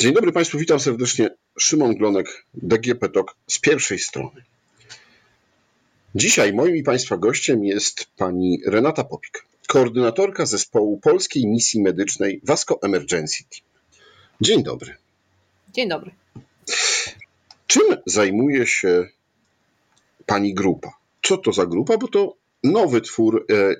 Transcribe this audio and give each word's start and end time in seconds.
Dzień 0.00 0.14
dobry 0.14 0.32
Państwu, 0.32 0.58
witam 0.58 0.80
serdecznie. 0.80 1.30
Szymon 1.58 1.94
Glonek, 1.94 2.44
DGP 2.54 3.08
TOK 3.08 3.36
z 3.46 3.58
pierwszej 3.58 3.98
strony. 3.98 4.44
Dzisiaj 6.14 6.52
moim 6.52 6.76
i 6.76 6.82
Państwa 6.82 7.16
gościem 7.16 7.64
jest 7.64 8.06
pani 8.16 8.60
Renata 8.66 9.04
Popik, 9.04 9.44
koordynatorka 9.66 10.46
zespołu 10.46 11.00
Polskiej 11.00 11.46
Misji 11.46 11.82
Medycznej 11.82 12.40
Vasco 12.44 12.78
Emergency 12.82 13.44
Team. 13.50 13.62
Dzień 14.40 14.62
dobry. 14.62 14.94
Dzień 15.74 15.88
dobry. 15.88 16.10
Czym 17.66 17.96
zajmuje 18.06 18.66
się 18.66 19.08
pani 20.26 20.54
grupa? 20.54 20.92
Co 21.22 21.36
to 21.38 21.52
za 21.52 21.66
grupa? 21.66 21.98
Bo 21.98 22.08
to 22.08 22.36
nowy 22.64 23.00
twór 23.00 23.46
e, 23.50 23.74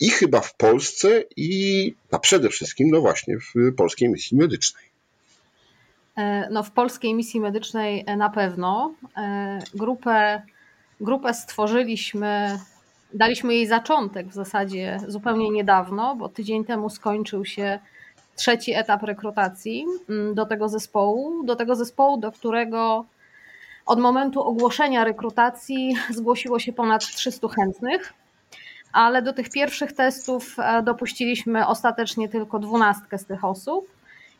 i 0.00 0.10
chyba 0.10 0.40
w 0.40 0.54
Polsce, 0.54 1.24
i 1.36 1.94
a 2.10 2.18
przede 2.18 2.48
wszystkim, 2.48 2.90
no 2.90 3.00
właśnie, 3.00 3.36
w 3.38 3.74
Polskiej 3.76 4.08
Misji 4.08 4.36
Medycznej. 4.36 4.95
E, 6.16 6.48
no, 6.50 6.62
w 6.62 6.70
Polskiej 6.70 7.14
Misji 7.14 7.40
Medycznej 7.40 8.04
e, 8.06 8.16
na 8.16 8.30
pewno. 8.30 8.94
Grupę, 9.74 10.42
grupę 11.00 11.34
stworzyliśmy, 11.34 12.58
daliśmy 13.14 13.54
jej 13.54 13.66
zaczątek 13.66 14.28
w 14.28 14.34
zasadzie 14.34 14.98
zupełnie 15.08 15.50
niedawno, 15.50 16.16
bo 16.16 16.28
tydzień 16.28 16.64
temu 16.64 16.90
skończył 16.90 17.44
się 17.44 17.78
trzeci 18.36 18.74
etap 18.74 19.02
rekrutacji 19.02 19.84
mm, 20.08 20.34
do 20.34 20.46
tego 20.46 20.68
zespołu, 20.68 21.44
do 21.44 21.56
tego 21.56 21.76
zespołu, 21.76 22.18
do 22.18 22.32
którego 22.32 23.04
od 23.86 24.00
momentu 24.00 24.40
ogłoszenia 24.40 25.04
rekrutacji 25.04 25.96
zgłosiło 26.10 26.58
się 26.58 26.72
ponad 26.72 27.06
300 27.06 27.48
chętnych, 27.48 28.14
ale 28.92 29.22
do 29.22 29.32
tych 29.32 29.50
pierwszych 29.50 29.92
testów 29.92 30.56
e, 30.58 30.82
dopuściliśmy 30.82 31.66
ostatecznie 31.66 32.28
tylko 32.28 32.58
dwunastkę 32.58 33.18
z 33.18 33.26
tych 33.26 33.44
osób 33.44 33.95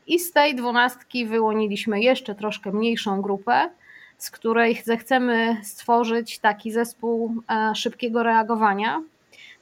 i 0.07 0.19
z 0.19 0.33
tej 0.33 0.55
dwunastki 0.55 1.27
wyłoniliśmy 1.27 2.01
jeszcze 2.01 2.35
troszkę 2.35 2.73
mniejszą 2.73 3.23
grupę, 3.23 3.71
z 4.19 4.31
której 4.31 4.83
zechcemy 4.85 5.57
stworzyć 5.63 6.39
taki 6.39 6.73
zespół 6.73 7.43
e, 7.51 7.75
szybkiego 7.75 8.23
reagowania, 8.23 9.03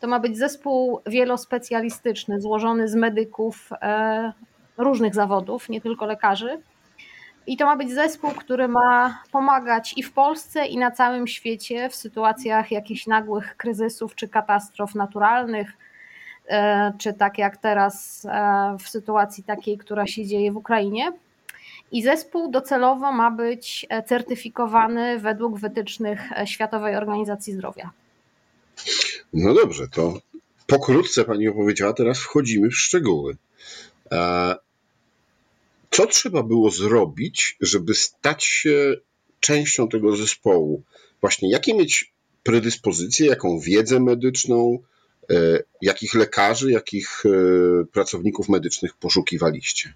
to 0.01 0.09
ma 0.09 0.21
być 0.21 0.39
zespół 0.39 1.01
wielospecjalistyczny, 1.07 2.41
złożony 2.41 2.89
z 2.89 2.95
medyków 2.95 3.71
e, 3.73 4.33
różnych 4.79 5.15
zawodów, 5.15 5.69
nie 5.69 5.81
tylko 5.81 6.07
lekarzy. 6.07 6.63
I 7.47 7.57
to 7.57 7.67
ma 7.67 7.77
być 7.77 7.93
zespół, 7.93 8.31
który 8.31 8.69
ma 8.69 9.23
pomagać 9.33 9.95
i 9.97 10.03
w 10.03 10.13
Polsce, 10.13 10.67
i 10.67 10.79
na 10.79 10.91
całym 10.91 11.27
świecie 11.27 11.89
w 11.89 11.95
sytuacjach 11.95 12.71
jakichś 12.71 13.07
nagłych 13.07 13.57
kryzysów 13.57 14.15
czy 14.15 14.29
katastrof 14.29 14.95
naturalnych, 14.95 15.73
czy 16.99 17.13
tak 17.13 17.39
jak 17.39 17.57
teraz 17.57 18.25
e, 18.25 18.77
w 18.85 18.89
sytuacji 18.89 19.45
takiej, 19.45 19.79
która 19.79 20.07
się 20.07 20.27
dzieje 20.27 20.53
w 20.53 20.57
Ukrainie. 20.57 21.13
I 21.93 22.03
zespół 22.03 22.51
docelowo 22.51 23.13
ma 23.13 23.31
być 23.31 23.87
certyfikowany 24.07 25.19
według 25.19 25.59
wytycznych 25.59 26.21
Światowej 26.45 26.97
Organizacji 26.97 27.53
Zdrowia. 27.53 27.91
No 29.33 29.55
dobrze, 29.55 29.89
to 29.89 30.21
pokrótce 30.67 31.25
Pani 31.25 31.49
opowiedziała, 31.49 31.93
teraz 31.93 32.19
wchodzimy 32.19 32.69
w 32.71 32.77
szczegóły. 32.77 33.37
E, 34.13 34.55
co 35.91 36.07
trzeba 36.07 36.43
było 36.43 36.71
zrobić, 36.71 37.57
żeby 37.61 37.95
stać 37.95 38.45
się 38.45 38.95
częścią 39.41 39.89
tego 39.89 40.17
zespołu? 40.17 40.83
Właśnie 41.21 41.51
jakie 41.51 41.75
mieć 41.75 42.13
predyspozycje, 42.43 43.27
jaką 43.27 43.59
wiedzę 43.61 44.01
medyczną, 44.01 44.79
e, 44.79 44.94
jakich 45.83 46.15
lekarzy, 46.15 46.73
jakich 46.73 47.23
e, 47.27 47.85
pracowników 47.85 48.49
medycznych 48.49 48.95
poszukiwaliście? 48.95 49.93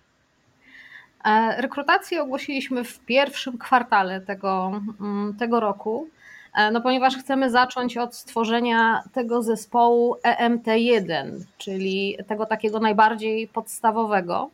Rekrutację 1.59 2.23
ogłosiliśmy 2.23 2.85
w 2.85 2.99
pierwszym 2.99 3.59
kwartale 3.59 4.21
tego, 4.21 4.83
mm, 5.01 5.37
tego 5.39 5.61
roku. 5.61 6.09
E, 6.55 6.71
no 6.71 6.81
ponieważ 6.81 7.17
chcemy 7.17 7.51
zacząć 7.51 7.97
od 7.97 8.15
stworzenia 8.15 9.03
tego 9.13 9.43
zespołu 9.43 10.17
EMT1, 10.23 11.31
czyli 11.59 12.19
tego 12.27 12.47
takiego 12.47 12.81
najbardziej 12.81 13.49
podstawowego. 13.49 14.51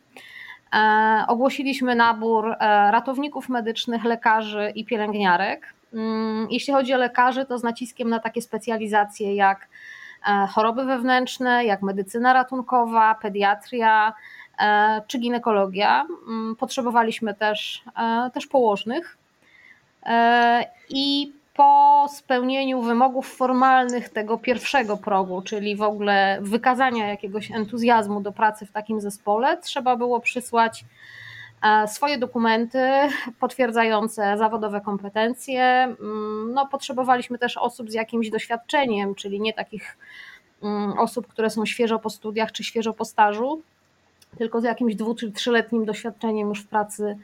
E, 0.73 1.25
ogłosiliśmy 1.27 1.95
nabór 1.95 2.51
e, 2.51 2.55
ratowników 2.91 3.49
medycznych, 3.49 4.03
lekarzy 4.03 4.71
i 4.75 4.85
pielęgniarek. 4.85 5.73
Mm, 5.93 6.47
jeśli 6.51 6.73
chodzi 6.73 6.93
o 6.93 6.97
lekarzy, 6.97 7.45
to 7.45 7.57
z 7.57 7.63
naciskiem 7.63 8.09
na 8.09 8.19
takie 8.19 8.41
specjalizacje 8.41 9.35
jak 9.35 9.67
choroby 10.49 10.85
wewnętrzne, 10.85 11.65
jak 11.65 11.81
medycyna 11.81 12.33
ratunkowa, 12.33 13.15
pediatria 13.15 14.13
czy 15.07 15.19
ginekologia. 15.19 16.05
Mm, 16.27 16.55
potrzebowaliśmy 16.55 17.33
też, 17.33 17.83
też 18.33 18.47
położnych. 18.47 19.17
I 20.89 21.33
po 21.55 22.05
spełnieniu 22.09 22.81
wymogów 22.81 23.35
formalnych 23.35 24.09
tego 24.09 24.37
pierwszego 24.37 24.97
progu, 24.97 25.41
czyli 25.41 25.75
w 25.75 25.81
ogóle 25.81 26.37
wykazania 26.41 27.07
jakiegoś 27.07 27.51
entuzjazmu 27.51 28.21
do 28.21 28.31
pracy 28.31 28.65
w 28.65 28.71
takim 28.71 29.01
zespole, 29.01 29.57
trzeba 29.57 29.95
było 29.95 30.19
przysłać 30.19 30.81
e, 30.81 30.85
swoje 31.87 32.17
dokumenty 32.17 32.79
potwierdzające 33.39 34.37
zawodowe 34.37 34.81
kompetencje. 34.81 35.63
Mm, 35.63 36.53
no, 36.53 36.67
potrzebowaliśmy 36.67 37.37
też 37.37 37.57
osób 37.57 37.91
z 37.91 37.93
jakimś 37.93 38.29
doświadczeniem, 38.29 39.15
czyli 39.15 39.41
nie 39.41 39.53
takich 39.53 39.97
mm, 40.63 40.99
osób, 40.99 41.27
które 41.27 41.49
są 41.49 41.65
świeżo 41.65 41.99
po 41.99 42.09
studiach 42.09 42.51
czy 42.51 42.63
świeżo 42.63 42.93
po 42.93 43.05
stażu, 43.05 43.61
tylko 44.37 44.61
z 44.61 44.63
jakimś 44.63 44.95
dwu 44.95 45.15
czy 45.15 45.31
trzyletnim 45.31 45.85
doświadczeniem 45.85 46.49
już 46.49 46.61
w 46.61 46.67
pracy 46.67 47.17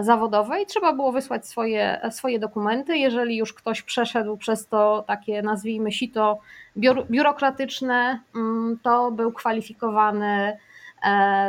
zawodowej, 0.00 0.66
trzeba 0.66 0.92
było 0.92 1.12
wysłać 1.12 1.46
swoje, 1.46 2.00
swoje 2.10 2.38
dokumenty. 2.38 2.98
Jeżeli 2.98 3.36
już 3.36 3.52
ktoś 3.52 3.82
przeszedł 3.82 4.36
przez 4.36 4.66
to 4.66 5.04
takie, 5.06 5.42
nazwijmy 5.42 5.92
sito 5.92 6.38
biurokratyczne, 7.10 8.20
mm, 8.34 8.78
to 8.82 9.10
był 9.10 9.32
kwalifikowany 9.32 10.26
e, 10.26 10.58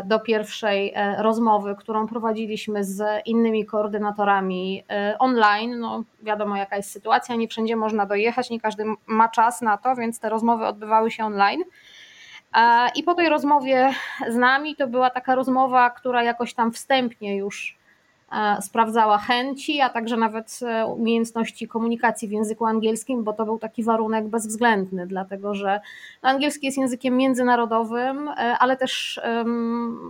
do 0.06 0.20
pierwszej 0.20 0.94
e, 0.96 1.24
rozmowy, 1.24 1.76
którą 1.76 2.08
prowadziliśmy 2.08 2.84
z 2.84 3.04
innymi 3.26 3.66
koordynatorami 3.66 4.84
e, 4.90 5.16
online. 5.20 5.80
No, 5.80 6.04
wiadomo, 6.22 6.58
jaka 6.58 6.78
jest 6.78 6.92
sytuacja, 6.92 7.36
nie 7.36 7.48
wszędzie 7.48 7.76
można 7.76 8.06
dojechać, 8.06 8.50
nie 8.50 8.60
każdy 8.60 8.84
ma 9.08 9.30
czas 9.30 9.62
na 9.62 9.78
to, 9.78 9.96
więc 9.96 10.20
te 10.20 10.30
rozmowy 10.30 10.66
odbywały 10.66 11.12
się 11.12 11.26
online. 11.26 11.64
I 12.96 13.04
po 13.04 13.14
tej 13.14 13.30
rozmowie 13.30 13.90
z 14.30 14.36
nami 14.36 14.76
to 14.76 14.88
była 14.88 15.10
taka 15.10 15.36
rozmowa, 15.36 15.90
która 15.90 16.24
jakoś 16.24 16.54
tam 16.54 16.72
wstępnie 16.72 17.38
już 17.38 17.79
E, 17.79 17.79
sprawdzała 18.62 19.18
chęci, 19.18 19.82
a 19.82 19.90
także 19.90 20.18
nawet 20.18 20.60
e, 20.62 20.86
umiejętności 20.86 21.68
komunikacji 21.68 22.28
w 22.28 22.32
języku 22.32 22.66
angielskim, 22.66 23.24
bo 23.24 23.34
to 23.34 23.46
był 23.46 23.60
taki 23.60 23.84
warunek 23.84 24.28
bezwzględny, 24.28 25.08
dlatego 25.08 25.56
że 25.56 25.82
angielski 26.22 26.66
jest 26.66 26.78
językiem 26.78 27.18
międzynarodowym, 27.18 28.28
e, 28.28 28.34
ale 28.34 28.78
też 28.78 29.22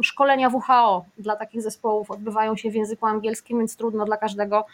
szkolenia 0.01 0.49
WHO 0.49 1.05
dla 1.17 1.35
takich 1.35 1.61
zespołów 1.61 2.11
odbywają 2.11 2.55
się 2.55 2.71
w 2.71 2.75
języku 2.75 3.05
angielskim, 3.05 3.57
więc 3.57 3.75
trudno 3.75 4.05
dla 4.05 4.17
każdego 4.17 4.65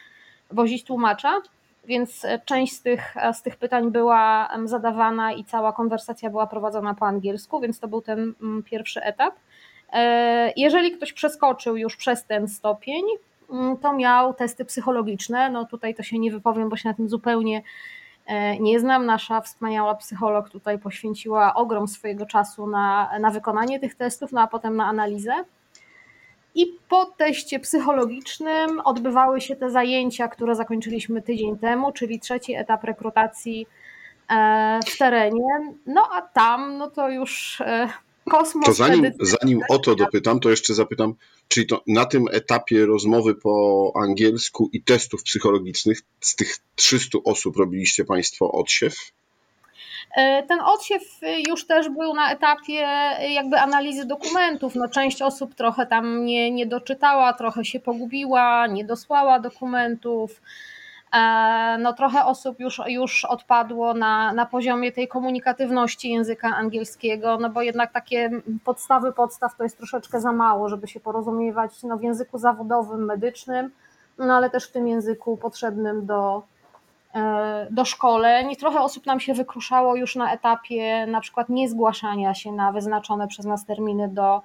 wozić 0.52 0.84
tłumacza. 0.84 1.42
Więc 1.86 2.26
część 2.46 2.74
z 2.74 2.82
tych, 2.82 3.16
z 3.34 3.42
tych 3.42 3.56
pytań 3.56 3.92
była 3.92 4.50
zadawana 4.66 5.34
i 5.34 5.44
cała 5.44 5.74
konwersacja 5.74 6.30
była 6.30 6.48
prowadzona 6.48 6.94
po 6.94 7.06
angielsku, 7.06 7.60
więc 7.60 7.80
to 7.80 7.88
był 7.88 8.02
ten 8.02 8.34
pierwszy 8.66 9.02
etap. 9.02 9.36
Jeżeli 10.56 10.92
ktoś 10.92 11.14
przeskoczył 11.14 11.78
już 11.78 11.96
przez 11.96 12.26
ten 12.26 12.48
stopień, 12.48 13.04
to 13.82 13.94
miał 13.94 14.34
testy 14.34 14.66
psychologiczne. 14.66 15.50
No 15.50 15.66
tutaj 15.66 15.96
to 15.96 16.04
się 16.04 16.20
nie 16.20 16.32
wypowiem, 16.32 16.70
bo 16.70 16.78
się 16.78 16.90
na 16.90 16.96
tym 16.96 17.10
zupełnie 17.10 17.62
e, 18.26 18.60
nie 18.60 18.80
znam. 18.80 19.06
Nasza 19.06 19.42
wspaniała 19.42 19.96
psycholog 19.96 20.50
tutaj 20.50 20.80
poświęciła 20.80 21.54
ogrom 21.54 21.88
swojego 21.88 22.26
czasu 22.26 22.68
na, 22.68 23.20
na 23.20 23.30
wykonanie 23.32 23.80
tych 23.80 23.96
testów, 23.96 24.32
no 24.32 24.42
a 24.42 24.48
potem 24.48 24.76
na 24.76 24.86
analizę. 24.86 25.34
I 26.56 26.66
po 26.90 27.06
teście 27.06 27.60
psychologicznym 27.60 28.80
odbywały 28.80 29.42
się 29.42 29.56
te 29.56 29.70
zajęcia, 29.70 30.28
które 30.28 30.56
zakończyliśmy 30.56 31.22
tydzień 31.22 31.58
temu, 31.58 31.92
czyli 31.92 32.20
trzeci 32.20 32.56
etap 32.56 32.84
rekrutacji 32.84 33.68
e, 34.30 34.80
w 34.88 34.98
terenie. 34.98 35.74
No 35.86 36.10
a 36.14 36.22
tam, 36.22 36.78
no 36.78 36.90
to 36.90 37.10
już 37.10 37.62
e, 37.62 37.90
kosmos. 38.30 38.66
To 38.66 38.74
zanim, 38.74 39.12
zanim 39.22 39.62
o 39.70 39.80
to 39.80 39.96
dopytam, 39.96 40.40
to 40.40 40.50
jeszcze 40.50 40.74
zapytam, 40.74 41.16
czyli 41.48 41.68
to 41.68 41.84
na 41.88 42.06
tym 42.06 42.26
etapie 42.32 42.86
rozmowy 42.86 43.36
po 43.36 43.92
angielsku 44.04 44.70
i 44.74 44.84
testów 44.84 45.24
psychologicznych 45.24 46.02
z 46.22 46.36
tych 46.36 46.58
300 46.76 47.18
osób 47.26 47.58
robiliście 47.58 48.06
Państwo 48.06 48.52
odsiew? 48.52 48.96
E, 50.16 50.44
ten 50.44 50.60
odsiew 50.62 51.02
już 51.48 51.68
też 51.68 51.90
był 51.90 52.14
na 52.14 52.32
etapie 52.32 52.88
jakby 53.30 53.60
analizy 53.60 54.06
dokumentów. 54.06 54.76
No, 54.76 54.88
część 54.88 55.22
osób 55.22 55.56
trochę 55.56 55.86
tam 55.86 56.26
nie, 56.26 56.52
nie 56.52 56.66
doczytała, 56.66 57.34
trochę 57.34 57.66
się 57.66 57.80
pogubiła, 57.80 58.68
nie 58.68 58.86
dosłała 58.86 59.40
dokumentów. 59.40 60.42
No 61.80 61.94
trochę 61.94 62.26
osób 62.26 62.60
już, 62.60 62.82
już 62.88 63.26
odpadło 63.26 63.94
na, 63.94 64.34
na 64.34 64.46
poziomie 64.46 64.92
tej 64.92 65.08
komunikatywności 65.08 66.10
języka 66.12 66.48
angielskiego, 66.48 67.38
no 67.38 67.50
bo 67.50 67.62
jednak 67.62 67.92
takie 67.92 68.30
podstawy 68.64 69.14
podstaw 69.14 69.56
to 69.58 69.64
jest 69.64 69.78
troszeczkę 69.78 70.22
za 70.22 70.32
mało, 70.32 70.70
żeby 70.70 70.88
się 70.88 71.00
porozumiewać 71.00 71.84
no, 71.84 71.98
w 71.98 72.04
języku 72.04 72.38
zawodowym, 72.38 73.06
medycznym, 73.06 73.72
no 74.18 74.34
ale 74.34 74.50
też 74.50 74.68
w 74.68 74.72
tym 74.72 74.88
języku 74.88 75.38
potrzebnym 75.38 76.06
do, 76.06 76.44
e, 77.16 77.68
do 77.72 77.86
szkoleń. 77.86 78.56
Trochę 78.56 78.80
osób 78.80 79.06
nam 79.06 79.20
się 79.20 79.34
wykruszało 79.34 79.96
już 79.96 80.16
na 80.16 80.34
etapie 80.34 81.06
na 81.08 81.22
przykład 81.22 81.50
niezgłaszania 81.50 82.34
się 82.34 82.52
na 82.52 82.72
wyznaczone 82.72 83.28
przez 83.28 83.46
nas 83.46 83.66
terminy 83.66 84.08
do 84.08 84.42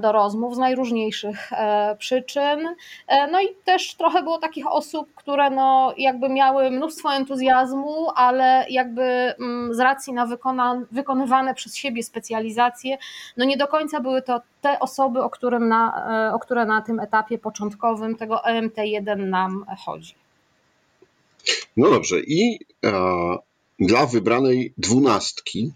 do 0.00 0.12
rozmów 0.12 0.54
z 0.54 0.58
najróżniejszych 0.58 1.52
e, 1.52 1.96
przyczyn. 1.98 2.74
E, 3.08 3.30
no 3.30 3.40
i 3.40 3.48
też 3.64 3.94
trochę 3.94 4.22
było 4.22 4.38
takich 4.38 4.66
osób, 4.66 5.14
które 5.14 5.50
no 5.50 5.94
jakby 5.98 6.28
miały 6.28 6.70
mnóstwo 6.70 7.14
entuzjazmu, 7.14 8.08
ale 8.14 8.66
jakby 8.70 9.02
mm, 9.02 9.74
z 9.74 9.80
racji 9.80 10.12
na 10.12 10.26
wykona, 10.26 10.82
wykonywane 10.92 11.54
przez 11.54 11.76
siebie 11.76 12.02
specjalizacje, 12.02 12.98
no 13.36 13.44
nie 13.44 13.56
do 13.56 13.68
końca 13.68 14.00
były 14.00 14.22
to 14.22 14.40
te 14.60 14.80
osoby, 14.80 15.22
o, 15.22 15.30
którym 15.30 15.68
na, 15.68 16.06
e, 16.28 16.34
o 16.34 16.38
które 16.38 16.66
na 16.66 16.82
tym 16.82 17.00
etapie 17.00 17.38
początkowym 17.38 18.16
tego 18.16 18.36
EMT1 18.36 19.18
nam 19.18 19.64
chodzi. 19.86 20.14
No 21.76 21.90
dobrze, 21.90 22.20
i 22.20 22.58
e, 22.84 22.92
dla 23.80 24.06
wybranej 24.06 24.72
dwunastki 24.78 25.72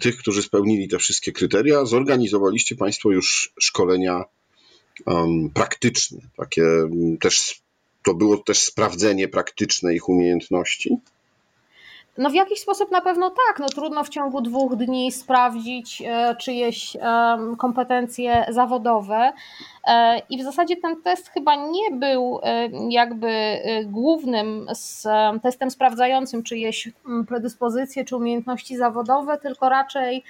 tych, 0.00 0.16
którzy 0.16 0.42
spełnili 0.42 0.88
te 0.88 0.98
wszystkie 0.98 1.32
kryteria, 1.32 1.84
zorganizowaliście 1.84 2.76
Państwo 2.76 3.10
już 3.10 3.52
szkolenia 3.60 4.24
praktyczne. 5.54 6.18
Takie 6.36 6.62
też, 7.20 7.60
to 8.04 8.14
było 8.14 8.36
też 8.36 8.58
sprawdzenie 8.58 9.28
praktyczne 9.28 9.94
ich 9.94 10.08
umiejętności? 10.08 10.96
No 12.18 12.30
w 12.30 12.34
jakiś 12.34 12.60
sposób 12.60 12.90
na 12.90 13.00
pewno 13.00 13.30
tak. 13.30 13.58
No 13.58 13.66
trudno 13.66 14.04
w 14.04 14.08
ciągu 14.08 14.40
dwóch 14.40 14.76
dni 14.76 15.12
sprawdzić 15.12 16.02
e, 16.06 16.36
czyjeś 16.36 16.96
kompetencje 17.58 18.46
zawodowe. 18.48 19.32
E, 19.86 20.18
I 20.30 20.38
w 20.38 20.44
zasadzie 20.44 20.76
ten 20.76 21.02
test 21.02 21.28
chyba 21.28 21.54
nie 21.54 21.90
był 21.90 22.40
e, 22.42 22.68
jakby 22.90 23.58
głównym 23.84 24.66
testem 25.42 25.70
sprawdzającym 25.70 26.42
czyjeś 26.42 26.88
predyspozycje 27.28 28.04
czy 28.04 28.16
umiejętności 28.16 28.76
zawodowe, 28.76 29.38
tylko 29.38 29.68
raczej 29.68 30.24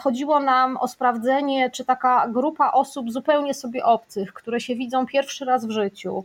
chodziło 0.00 0.40
nam 0.40 0.76
o 0.76 0.88
sprawdzenie, 0.88 1.70
czy 1.70 1.84
taka 1.84 2.28
grupa 2.28 2.70
osób 2.72 3.12
zupełnie 3.12 3.54
sobie 3.54 3.84
obcych, 3.84 4.32
które 4.32 4.60
się 4.60 4.76
widzą 4.76 5.06
pierwszy 5.06 5.44
raz 5.44 5.66
w 5.66 5.70
życiu, 5.70 6.24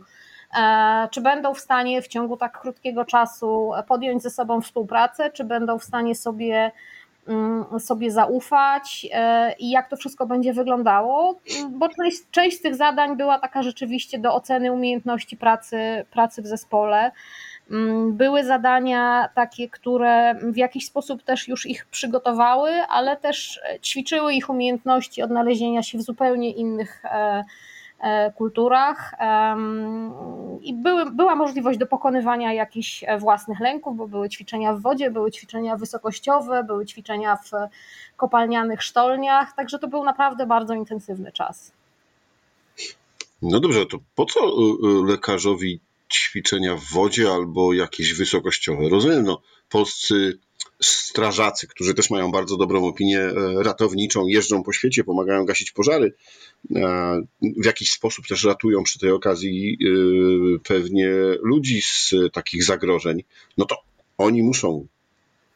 czy 1.10 1.20
będą 1.20 1.54
w 1.54 1.60
stanie 1.60 2.02
w 2.02 2.08
ciągu 2.08 2.36
tak 2.36 2.60
krótkiego 2.60 3.04
czasu 3.04 3.72
podjąć 3.88 4.22
ze 4.22 4.30
sobą 4.30 4.60
współpracę, 4.60 5.30
czy 5.30 5.44
będą 5.44 5.78
w 5.78 5.84
stanie 5.84 6.14
sobie, 6.14 6.70
mm, 7.28 7.80
sobie 7.80 8.10
zaufać 8.10 9.06
e, 9.12 9.54
i 9.58 9.70
jak 9.70 9.88
to 9.88 9.96
wszystko 9.96 10.26
będzie 10.26 10.52
wyglądało, 10.52 11.40
bo 11.70 11.88
część, 11.88 12.18
część 12.30 12.56
z 12.58 12.62
tych 12.62 12.74
zadań 12.74 13.16
była 13.16 13.38
taka 13.38 13.62
rzeczywiście 13.62 14.18
do 14.18 14.34
oceny 14.34 14.72
umiejętności 14.72 15.36
pracy, 15.36 16.04
pracy 16.10 16.42
w 16.42 16.46
zespole. 16.46 17.10
Mm, 17.70 18.16
były 18.16 18.44
zadania 18.44 19.28
takie, 19.34 19.68
które 19.68 20.34
w 20.34 20.56
jakiś 20.56 20.86
sposób 20.86 21.22
też 21.22 21.48
już 21.48 21.66
ich 21.66 21.86
przygotowały, 21.86 22.70
ale 22.88 23.16
też 23.16 23.60
ćwiczyły 23.82 24.34
ich 24.34 24.50
umiejętności 24.50 25.22
odnalezienia 25.22 25.82
się 25.82 25.98
w 25.98 26.02
zupełnie 26.02 26.50
innych 26.50 27.04
e, 27.04 27.14
E, 27.14 27.44
kulturach 28.34 29.14
i 30.62 30.74
były, 30.74 31.10
była 31.10 31.36
możliwość 31.36 31.78
do 31.78 31.86
pokonywania 31.86 32.52
jakichś 32.52 33.04
e, 33.06 33.18
własnych 33.18 33.60
lęków, 33.60 33.96
bo 33.96 34.08
były 34.08 34.28
ćwiczenia 34.28 34.74
w 34.74 34.80
wodzie, 34.80 35.10
były 35.10 35.30
ćwiczenia 35.30 35.76
wysokościowe, 35.76 36.64
były 36.64 36.86
ćwiczenia 36.86 37.36
w 37.36 37.50
kopalnianych 38.16 38.82
sztolniach, 38.82 39.52
także 39.56 39.78
to 39.78 39.88
był 39.88 40.04
naprawdę 40.04 40.46
bardzo 40.46 40.74
intensywny 40.74 41.32
czas. 41.32 41.72
No 43.42 43.60
dobrze, 43.60 43.86
to 43.86 43.98
po 44.14 44.24
co 44.24 44.40
y, 44.40 44.50
y, 44.50 45.04
lekarzowi 45.06 45.80
ćwiczenia 46.14 46.76
w 46.76 46.84
wodzie 46.92 47.30
albo 47.30 47.74
jakieś 47.74 48.14
wysokościowe? 48.14 48.88
Rozumiem, 48.88 49.24
no, 49.24 49.42
polscy 49.68 50.38
strażacy, 50.82 51.66
którzy 51.66 51.94
też 51.94 52.10
mają 52.10 52.30
bardzo 52.30 52.56
dobrą 52.56 52.86
opinię 52.86 53.20
e, 53.20 53.32
ratowniczą, 53.62 54.26
jeżdżą 54.26 54.62
po 54.62 54.72
świecie, 54.72 55.04
pomagają 55.04 55.44
gasić 55.44 55.70
pożary, 55.70 56.14
e, 56.76 57.22
w 57.42 57.64
jakiś 57.64 57.90
sposób 57.90 58.26
też 58.26 58.44
ratują 58.44 58.82
przy 58.82 58.98
tej 58.98 59.10
okazji 59.10 59.78
e, 59.80 60.58
pewnie 60.58 61.10
ludzi 61.42 61.82
z 61.82 62.14
takich 62.32 62.64
zagrożeń, 62.64 63.22
no 63.58 63.64
to 63.64 63.76
oni 64.18 64.42
muszą 64.42 64.86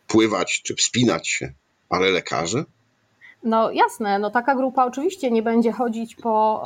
pływać 0.06 0.62
czy 0.62 0.75
wspinać 0.75 1.28
się, 1.28 1.52
ale 1.88 2.11
lekarze? 2.11 2.64
No 3.43 3.70
jasne, 3.70 4.19
no 4.19 4.31
taka 4.31 4.55
grupa 4.55 4.85
oczywiście 4.85 5.31
nie 5.31 5.43
będzie 5.43 5.73
chodzić 5.73 6.17
po, 6.17 6.62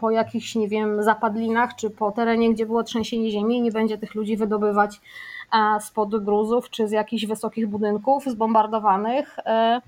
po 0.00 0.10
jakichś, 0.10 0.54
nie 0.54 0.68
wiem, 0.68 1.02
zapadlinach 1.02 1.74
czy 1.76 1.90
po 1.90 2.12
terenie, 2.12 2.50
gdzie 2.50 2.66
było 2.66 2.82
trzęsienie 2.82 3.30
ziemi 3.30 3.56
i 3.56 3.62
nie 3.62 3.72
będzie 3.72 3.98
tych 3.98 4.14
ludzi 4.14 4.36
wydobywać 4.36 5.00
spod 5.80 6.24
gruzów 6.24 6.70
czy 6.70 6.88
z 6.88 6.92
jakichś 6.92 7.26
wysokich 7.26 7.66
budynków 7.66 8.24
zbombardowanych. 8.24 9.38
E, 9.46 9.80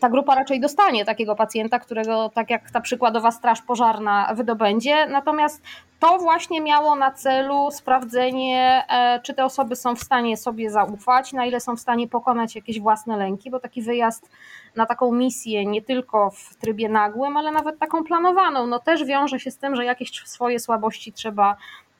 ta 0.00 0.08
grupa 0.08 0.34
raczej 0.34 0.60
dostanie 0.60 1.04
takiego 1.04 1.36
pacjenta, 1.36 1.78
którego, 1.78 2.28
tak 2.34 2.50
jak 2.50 2.70
ta 2.70 2.80
przykładowa 2.80 3.30
straż 3.30 3.62
pożarna, 3.62 4.34
wydobędzie. 4.34 5.06
Natomiast 5.06 5.62
to 6.00 6.18
właśnie 6.18 6.60
miało 6.60 6.96
na 6.96 7.10
celu 7.10 7.70
sprawdzenie, 7.70 8.84
e, 8.88 9.20
czy 9.20 9.34
te 9.34 9.44
osoby 9.44 9.76
są 9.76 9.96
w 9.96 10.02
stanie 10.02 10.36
sobie 10.36 10.70
zaufać, 10.70 11.32
na 11.32 11.46
ile 11.46 11.60
są 11.60 11.76
w 11.76 11.80
stanie 11.80 12.08
pokonać 12.08 12.56
jakieś 12.56 12.80
własne 12.80 13.16
lęki, 13.16 13.50
bo 13.50 13.60
taki 13.60 13.82
wyjazd 13.82 14.30
na 14.76 14.86
taką 14.86 15.12
misję, 15.12 15.66
nie 15.66 15.82
tylko 15.82 16.30
w 16.30 16.56
trybie 16.56 16.88
nagłym, 16.88 17.36
ale 17.36 17.50
nawet 17.50 17.78
taką 17.78 18.04
planowaną, 18.04 18.66
no 18.66 18.78
też 18.78 19.04
wiąże 19.04 19.40
się 19.40 19.50
z 19.50 19.58
tym, 19.58 19.76
że 19.76 19.84
jakieś 19.84 20.22
swoje 20.24 20.60
słabości 20.60 21.12
trzeba 21.12 21.56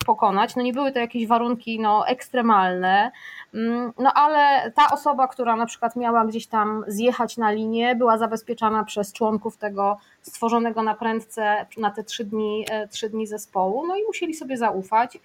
pokonać. 0.07 0.57
No 0.57 0.63
nie 0.63 0.73
były 0.73 0.93
to 0.93 0.99
jakieś 0.99 1.27
warunki 1.27 1.81
no, 1.81 2.07
ekstremalne, 2.07 3.11
mm, 3.55 3.93
no 3.99 4.13
ale 4.13 4.71
ta 4.71 4.91
osoba, 4.91 5.29
która 5.29 5.57
na 5.57 5.67
przykład 5.67 5.97
miała 5.97 6.25
gdzieś 6.25 6.47
tam 6.47 6.85
zjechać 6.87 7.37
na 7.37 7.51
linię, 7.51 7.97
była 7.97 8.19
zabezpieczana 8.19 8.85
przez 8.85 9.13
członków 9.13 9.57
tego 9.57 9.99
stworzonego 10.23 10.83
na 10.83 10.95
prędce 10.95 11.67
na 11.77 11.91
te 11.91 12.05
trzy 12.05 12.25
dni, 12.25 12.65
e, 12.71 12.89
trzy 12.89 13.11
dni 13.11 13.27
zespołu, 13.27 13.87
no 13.87 13.97
i 13.97 14.03
musieli 14.07 14.35
sobie 14.35 14.57
zaufać 14.57 15.19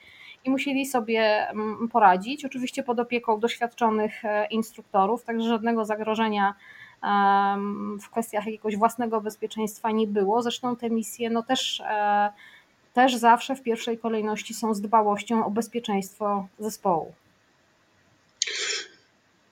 i 0.46 0.50
musieli 0.50 0.86
sobie 0.86 1.50
mm, 1.50 1.90
poradzić, 1.90 2.46
oczywiście 2.46 2.84
pod 2.84 3.00
opieką 3.00 3.40
doświadczonych 3.40 4.26
e, 4.26 4.46
instruktorów, 4.46 5.24
także 5.24 5.50
żadnego 5.50 5.86
zagrożenia 5.86 6.54
w 8.02 8.10
kwestiach 8.10 8.46
jakiegoś 8.46 8.78
własnego 8.78 9.22
bezpieczeństwa 9.22 9.92
nie 9.92 10.08
było. 10.08 10.42
Zresztą 10.42 10.76
te 10.76 10.90
misje 10.90 11.30
no 11.30 11.44
też 11.44 11.82
e, 11.86 12.30
też 12.94 13.16
zawsze 13.16 13.56
w 13.56 13.64
pierwszej 13.64 13.98
kolejności 13.98 14.54
są 14.54 14.74
z 14.74 14.82
dbałością 14.82 15.46
o 15.46 15.52
bezpieczeństwo 15.52 16.48
zespołu. 16.60 17.14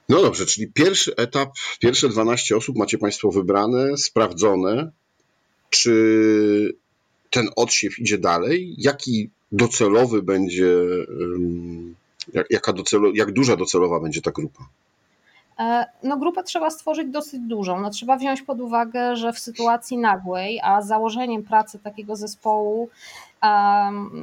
No 0.09 0.21
dobrze, 0.21 0.45
czyli 0.45 0.67
pierwszy 0.67 1.15
etap, 1.15 1.49
pierwsze 1.79 2.09
12 2.09 2.57
osób 2.57 2.77
macie 2.77 2.97
Państwo 2.97 3.31
wybrane, 3.31 3.97
sprawdzone. 3.97 4.91
Czy 5.69 6.75
ten 7.29 7.49
odsiew 7.55 7.99
idzie 7.99 8.17
dalej? 8.17 8.75
Jaki 8.77 9.29
docelowy 9.51 10.21
będzie, 10.21 10.73
jak, 12.33 12.47
jaka 12.49 12.73
docelo, 12.73 13.11
jak 13.13 13.31
duża 13.31 13.55
docelowa 13.55 13.99
będzie 13.99 14.21
ta 14.21 14.31
grupa? 14.31 14.63
E, 15.59 15.85
no 16.03 16.17
grupę 16.17 16.43
trzeba 16.43 16.69
stworzyć 16.69 17.07
dosyć 17.07 17.39
dużą. 17.39 17.79
No, 17.79 17.89
trzeba 17.89 18.17
wziąć 18.17 18.41
pod 18.41 18.61
uwagę, 18.61 19.15
że 19.15 19.33
w 19.33 19.39
sytuacji 19.39 19.97
nagłej, 19.97 20.59
a 20.63 20.81
założeniem 20.81 21.43
pracy 21.43 21.79
takiego 21.79 22.15
zespołu 22.15 22.89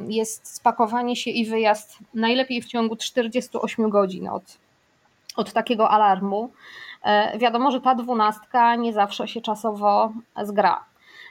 jest 0.09 0.55
spakowanie 0.55 1.17
się 1.17 1.31
i 1.31 1.47
wyjazd 1.47 1.99
najlepiej 2.15 2.63
w 2.63 2.67
ciągu 2.67 2.97
48 2.97 3.91
godzin 3.91 4.29
od, 4.29 4.59
od 5.37 5.53
takiego 5.53 5.91
alarmu. 5.91 6.51
E, 7.03 7.39
wiadomo, 7.39 7.71
że 7.71 7.81
ta 7.81 7.95
dwunastka 7.95 8.77
nie 8.77 8.93
zawsze 8.93 9.29
się 9.29 9.41
czasowo 9.41 10.13
zgra. 10.43 10.85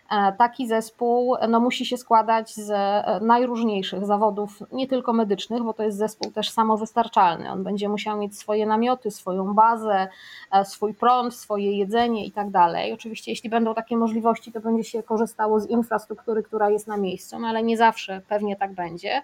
E, 0.10 0.32
taki 0.32 0.68
zespół 0.68 1.36
no, 1.50 1.60
musi 1.60 1.86
się 1.86 1.98
składać 1.98 2.56
z 2.56 2.70
e, 2.70 3.20
najróżniejszych 3.22 4.06
zawodów, 4.06 4.60
nie 4.72 4.88
tylko 4.88 5.14
medycznych, 5.14 5.64
bo 5.64 5.74
to 5.74 5.84
jest 5.84 5.98
zespół 5.98 6.32
też 6.32 6.50
samowystarczalny. 6.50 7.52
On 7.52 7.64
będzie 7.64 7.90
musiał 7.90 8.18
mieć 8.18 8.40
swoje 8.40 8.66
namioty, 8.66 9.12
swoją 9.12 9.54
bazę, 9.54 10.08
e, 10.52 10.66
swój 10.66 10.94
prąd, 10.94 11.36
swoje 11.36 11.78
jedzenie 11.78 12.26
i 12.26 12.32
tak 12.32 12.50
dalej. 12.50 12.94
Oczywiście, 12.94 13.32
jeśli 13.32 13.50
będą 13.50 13.76
takie 13.76 13.98
możliwości, 13.98 14.52
to 14.52 14.60
będzie 14.60 14.84
się 14.84 15.04
korzystało 15.04 15.60
z 15.60 15.70
infrastruktury, 15.70 16.44
która 16.44 16.70
jest 16.70 16.88
na 16.88 16.98
miejscu, 16.98 17.40
no, 17.40 17.48
ale 17.48 17.64
nie 17.64 17.78
zawsze 17.78 18.22
pewnie 18.28 18.56
tak 18.56 18.74
będzie. 18.74 19.22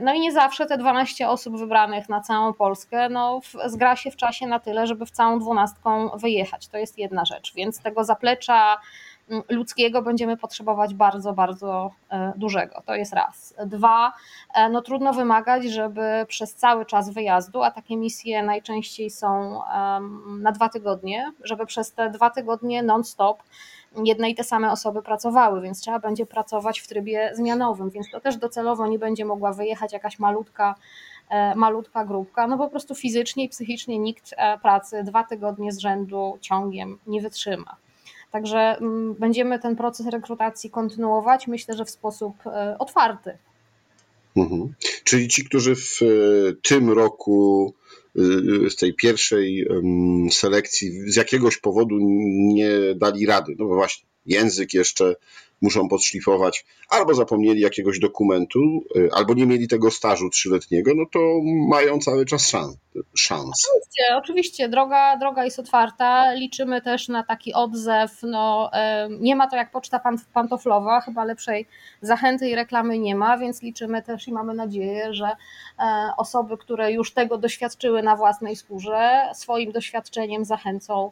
No 0.00 0.14
i 0.14 0.20
nie 0.20 0.32
zawsze 0.32 0.66
te 0.66 0.78
12 0.78 1.28
osób 1.28 1.58
wybranych 1.58 2.08
na 2.08 2.20
całą 2.20 2.52
Polskę 2.52 3.08
no, 3.08 3.40
zgra 3.66 3.96
się 3.96 4.10
w 4.10 4.16
czasie 4.16 4.46
na 4.46 4.60
tyle, 4.60 4.86
żeby 4.86 5.06
w 5.06 5.10
całą 5.10 5.38
dwunastką 5.38 6.08
wyjechać. 6.08 6.68
To 6.68 6.78
jest 6.78 6.98
jedna 6.98 7.24
rzecz, 7.24 7.54
więc 7.54 7.82
tego 7.82 8.04
zaplecza 8.04 8.76
ludzkiego 9.48 10.02
będziemy 10.02 10.36
potrzebować 10.36 10.94
bardzo, 10.94 11.32
bardzo 11.32 11.90
dużego. 12.36 12.82
To 12.86 12.94
jest 12.94 13.12
raz. 13.12 13.54
Dwa, 13.66 14.12
no 14.70 14.82
trudno 14.82 15.12
wymagać, 15.12 15.64
żeby 15.64 16.26
przez 16.28 16.54
cały 16.54 16.86
czas 16.86 17.10
wyjazdu, 17.10 17.62
a 17.62 17.70
takie 17.70 17.96
misje 17.96 18.42
najczęściej 18.42 19.10
są 19.10 19.60
na 20.38 20.52
dwa 20.52 20.68
tygodnie, 20.68 21.32
żeby 21.44 21.66
przez 21.66 21.92
te 21.92 22.10
dwa 22.10 22.30
tygodnie 22.30 22.82
non-stop 22.82 23.42
jedne 24.04 24.30
i 24.30 24.34
te 24.34 24.44
same 24.44 24.72
osoby 24.72 25.02
pracowały, 25.02 25.60
więc 25.60 25.80
trzeba 25.80 25.98
będzie 25.98 26.26
pracować 26.26 26.80
w 26.80 26.88
trybie 26.88 27.30
zmianowym, 27.34 27.90
więc 27.90 28.10
to 28.10 28.20
też 28.20 28.36
docelowo 28.36 28.86
nie 28.86 28.98
będzie 28.98 29.24
mogła 29.24 29.52
wyjechać 29.52 29.92
jakaś 29.92 30.18
malutka 30.18 30.74
e, 31.28 31.54
malutka 31.54 32.04
grupka, 32.04 32.46
no 32.46 32.58
po 32.58 32.68
prostu 32.68 32.94
fizycznie 32.94 33.44
i 33.44 33.48
psychicznie 33.48 33.98
nikt 33.98 34.34
e, 34.36 34.58
pracy 34.58 35.02
dwa 35.04 35.24
tygodnie 35.24 35.72
z 35.72 35.78
rzędu 35.78 36.38
ciągiem 36.40 36.98
nie 37.06 37.20
wytrzyma. 37.20 37.76
Także 38.30 38.58
mm, 38.58 39.14
będziemy 39.14 39.58
ten 39.58 39.76
proces 39.76 40.06
rekrutacji 40.06 40.70
kontynuować, 40.70 41.46
myślę, 41.46 41.74
że 41.74 41.84
w 41.84 41.90
sposób 41.90 42.34
e, 42.46 42.76
otwarty. 42.78 43.38
Mhm. 44.36 44.74
Czyli 45.04 45.28
ci, 45.28 45.44
którzy 45.44 45.76
w 45.76 46.00
tym 46.62 46.90
roku 46.90 47.74
z 48.70 48.76
tej 48.76 48.94
pierwszej 48.94 49.68
selekcji 50.30 51.12
z 51.12 51.16
jakiegoś 51.16 51.58
powodu 51.58 51.98
nie 52.00 52.70
dali 52.96 53.26
rady. 53.26 53.54
No 53.58 53.66
bo 53.66 53.74
właśnie, 53.74 54.08
język 54.26 54.74
jeszcze 54.74 55.16
muszą 55.66 55.88
podszlifować, 55.88 56.64
albo 56.88 57.14
zapomnieli 57.14 57.60
jakiegoś 57.60 57.98
dokumentu, 57.98 58.58
y, 58.96 59.08
albo 59.12 59.34
nie 59.34 59.46
mieli 59.46 59.68
tego 59.68 59.90
stażu 59.90 60.30
trzyletniego, 60.30 60.92
no 60.94 61.04
to 61.12 61.18
mają 61.68 61.98
cały 61.98 62.26
czas 62.26 62.48
szans. 62.48 62.76
szans. 63.16 63.68
Oczywiście, 63.70 64.16
oczywiście 64.16 64.68
droga, 64.68 65.16
droga 65.16 65.44
jest 65.44 65.58
otwarta. 65.58 66.32
Liczymy 66.32 66.82
też 66.82 67.08
na 67.08 67.22
taki 67.22 67.54
odzew. 67.54 68.10
No, 68.22 68.70
nie 69.20 69.36
ma 69.36 69.46
to 69.46 69.56
jak 69.56 69.70
poczta 69.70 70.00
pantoflowa, 70.32 71.00
chyba 71.00 71.24
lepszej 71.24 71.66
zachęty 72.02 72.48
i 72.48 72.54
reklamy 72.54 72.98
nie 72.98 73.14
ma, 73.14 73.38
więc 73.38 73.62
liczymy 73.62 74.02
też 74.02 74.28
i 74.28 74.32
mamy 74.32 74.54
nadzieję, 74.54 75.14
że 75.14 75.26
e, 75.78 76.10
osoby, 76.16 76.58
które 76.58 76.92
już 76.92 77.12
tego 77.12 77.38
doświadczyły 77.38 78.02
na 78.02 78.16
własnej 78.16 78.56
skórze, 78.56 79.30
swoim 79.34 79.72
doświadczeniem 79.72 80.44
zachęcą 80.44 81.10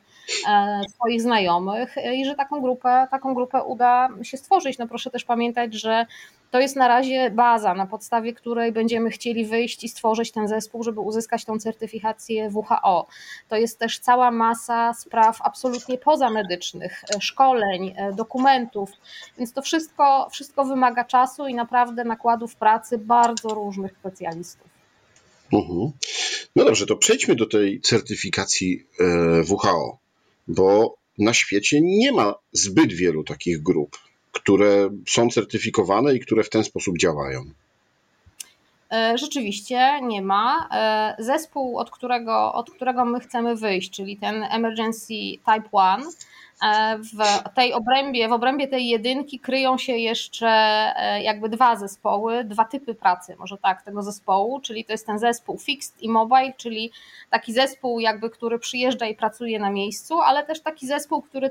e, 0.48 0.80
swoich 0.88 1.22
znajomych 1.22 1.94
i 2.14 2.24
że 2.24 2.34
taką 2.34 2.60
grupę, 2.60 3.06
taką 3.10 3.34
grupę 3.34 3.62
uda 3.62 4.08
się 4.22 4.36
stworzyć. 4.44 4.78
No 4.78 4.88
proszę 4.88 5.10
też 5.10 5.24
pamiętać, 5.24 5.74
że 5.74 6.06
to 6.54 6.60
jest 6.60 6.76
na 6.76 6.88
razie 6.88 7.30
baza, 7.30 7.74
na 7.74 7.86
podstawie 7.86 8.32
której 8.32 8.72
będziemy 8.72 9.10
chcieli 9.10 9.46
wyjść 9.46 9.84
i 9.84 9.88
stworzyć 9.88 10.32
ten 10.32 10.48
zespół, 10.48 10.82
żeby 10.82 11.00
uzyskać 11.00 11.44
tą 11.44 11.58
certyfikację 11.58 12.50
WHO. 12.54 13.06
To 13.48 13.56
jest 13.56 13.78
też 13.78 13.98
cała 13.98 14.30
masa 14.30 14.94
spraw 14.94 15.38
absolutnie 15.42 15.98
pozamedycznych, 15.98 17.04
e, 17.16 17.20
szkoleń, 17.20 17.94
e, 17.96 18.12
dokumentów, 18.12 18.90
więc 19.38 19.52
to 19.52 19.62
wszystko, 19.62 20.28
wszystko 20.32 20.64
wymaga 20.64 21.04
czasu 21.04 21.46
i 21.46 21.54
naprawdę 21.54 22.04
nakładów 22.04 22.56
pracy 22.56 22.98
bardzo 22.98 23.48
różnych 23.48 23.92
specjalistów. 23.92 24.68
Mhm. 25.52 25.92
No 26.56 26.64
dobrze, 26.64 26.86
to 26.86 26.96
przejdźmy 26.96 27.34
do 27.34 27.46
tej 27.46 27.80
certyfikacji 27.80 28.86
e, 29.00 29.42
WHO, 29.42 29.98
bo 30.48 30.96
na 31.18 31.34
świecie 31.34 31.80
nie 31.82 32.12
ma 32.12 32.34
zbyt 32.52 32.92
wielu 32.92 33.24
takich 33.24 33.62
grup 33.62 33.98
które 34.34 34.90
są 35.08 35.30
certyfikowane 35.30 36.14
i 36.14 36.20
które 36.20 36.42
w 36.42 36.50
ten 36.50 36.64
sposób 36.64 36.98
działają? 36.98 37.44
E, 38.94 39.18
rzeczywiście 39.18 40.00
nie 40.02 40.22
ma. 40.22 40.68
E, 40.72 41.16
zespół, 41.18 41.78
od 41.78 41.90
którego, 41.90 42.54
od 42.54 42.70
którego 42.70 43.04
my 43.04 43.20
chcemy 43.20 43.56
wyjść, 43.56 43.90
czyli 43.90 44.16
ten 44.16 44.42
Emergency 44.42 45.14
Type 45.46 45.68
1, 45.72 46.10
e, 46.62 46.98
w 46.98 47.54
tej 47.54 47.72
obrębie, 47.72 48.28
w 48.28 48.32
obrębie 48.32 48.68
tej 48.68 48.88
jedynki 48.88 49.38
kryją 49.40 49.78
się 49.78 49.92
jeszcze 49.92 50.46
jakby 51.22 51.48
dwa 51.48 51.76
zespoły, 51.76 52.44
dwa 52.44 52.64
typy 52.64 52.94
pracy, 52.94 53.36
może 53.38 53.58
tak, 53.58 53.82
tego 53.82 54.02
zespołu, 54.02 54.60
czyli 54.60 54.84
to 54.84 54.92
jest 54.92 55.06
ten 55.06 55.18
zespół 55.18 55.58
fixed 55.58 56.02
i 56.02 56.08
mobile, 56.08 56.52
czyli 56.56 56.90
taki 57.30 57.52
zespół 57.52 58.00
jakby, 58.00 58.30
który 58.30 58.58
przyjeżdża 58.58 59.06
i 59.06 59.14
pracuje 59.14 59.58
na 59.58 59.70
miejscu, 59.70 60.20
ale 60.20 60.46
też 60.46 60.60
taki 60.60 60.86
zespół, 60.86 61.22
który 61.22 61.50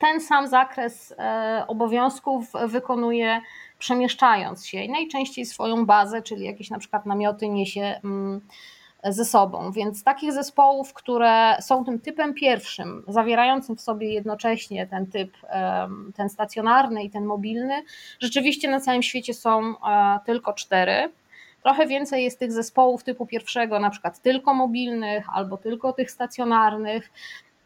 ten 0.00 0.20
sam 0.20 0.48
zakres 0.48 1.14
e, 1.18 1.64
obowiązków 1.68 2.52
wykonuje 2.66 3.40
przemieszczając 3.78 4.66
się 4.66 4.82
i 4.82 4.90
najczęściej 4.90 5.46
swoją 5.46 5.86
bazę, 5.86 6.22
czyli 6.22 6.44
jakieś 6.44 6.70
na 6.70 6.78
przykład 6.78 7.06
namioty 7.06 7.48
niesie 7.48 8.00
mm, 8.04 8.40
ze 9.04 9.24
sobą. 9.24 9.72
Więc 9.72 10.04
takich 10.04 10.32
zespołów, 10.32 10.94
które 10.94 11.56
są 11.60 11.84
tym 11.84 12.00
typem 12.00 12.34
pierwszym, 12.34 13.04
zawierającym 13.08 13.76
w 13.76 13.80
sobie 13.80 14.12
jednocześnie 14.12 14.86
ten 14.86 15.06
typ, 15.06 15.32
ten 16.16 16.28
stacjonarny 16.28 17.04
i 17.04 17.10
ten 17.10 17.24
mobilny, 17.24 17.82
rzeczywiście 18.20 18.70
na 18.70 18.80
całym 18.80 19.02
świecie 19.02 19.34
są 19.34 19.60
e, 19.60 20.18
tylko 20.26 20.52
cztery. 20.52 21.12
Trochę 21.62 21.86
więcej 21.86 22.24
jest 22.24 22.38
tych 22.38 22.52
zespołów 22.52 23.04
typu 23.04 23.26
pierwszego, 23.26 23.80
na 23.80 23.90
przykład 23.90 24.22
tylko 24.22 24.54
mobilnych 24.54 25.26
albo 25.34 25.56
tylko 25.56 25.92
tych 25.92 26.10
stacjonarnych. 26.10 27.10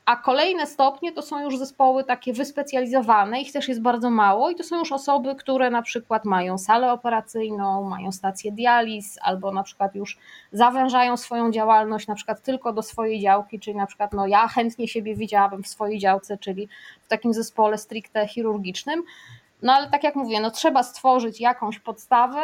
A 0.06 0.16
kolejne 0.16 0.66
stopnie 0.66 1.12
to 1.12 1.22
są 1.22 1.42
już 1.42 1.58
zespoły 1.58 2.04
takie 2.04 2.32
wyspecjalizowane, 2.32 3.40
ich 3.40 3.52
też 3.52 3.68
jest 3.68 3.82
bardzo 3.82 4.10
mało 4.10 4.50
i 4.50 4.54
to 4.54 4.64
są 4.64 4.78
już 4.78 4.92
osoby, 4.92 5.34
które 5.34 5.70
na 5.70 5.82
przykład 5.82 6.24
mają 6.24 6.58
salę 6.58 6.92
operacyjną, 6.92 7.82
mają 7.88 8.12
stację 8.12 8.52
dializ 8.52 9.18
albo 9.22 9.52
na 9.52 9.62
przykład 9.62 9.94
już 9.94 10.18
zawężają 10.52 11.16
swoją 11.16 11.50
działalność 11.50 12.06
na 12.06 12.14
przykład 12.14 12.42
tylko 12.42 12.72
do 12.72 12.82
swojej 12.82 13.20
działki, 13.20 13.60
czyli 13.60 13.76
na 13.76 13.86
przykład 13.86 14.12
no 14.12 14.26
ja 14.26 14.48
chętnie 14.48 14.88
siebie 14.88 15.14
widziałabym 15.14 15.62
w 15.62 15.68
swojej 15.68 15.98
działce, 15.98 16.38
czyli 16.38 16.68
w 17.02 17.08
takim 17.08 17.34
zespole 17.34 17.78
stricte 17.78 18.28
chirurgicznym. 18.28 19.02
No 19.62 19.72
ale 19.72 19.90
tak 19.90 20.04
jak 20.04 20.16
mówię, 20.16 20.40
no 20.40 20.50
trzeba 20.50 20.82
stworzyć 20.82 21.40
jakąś 21.40 21.78
podstawę, 21.78 22.42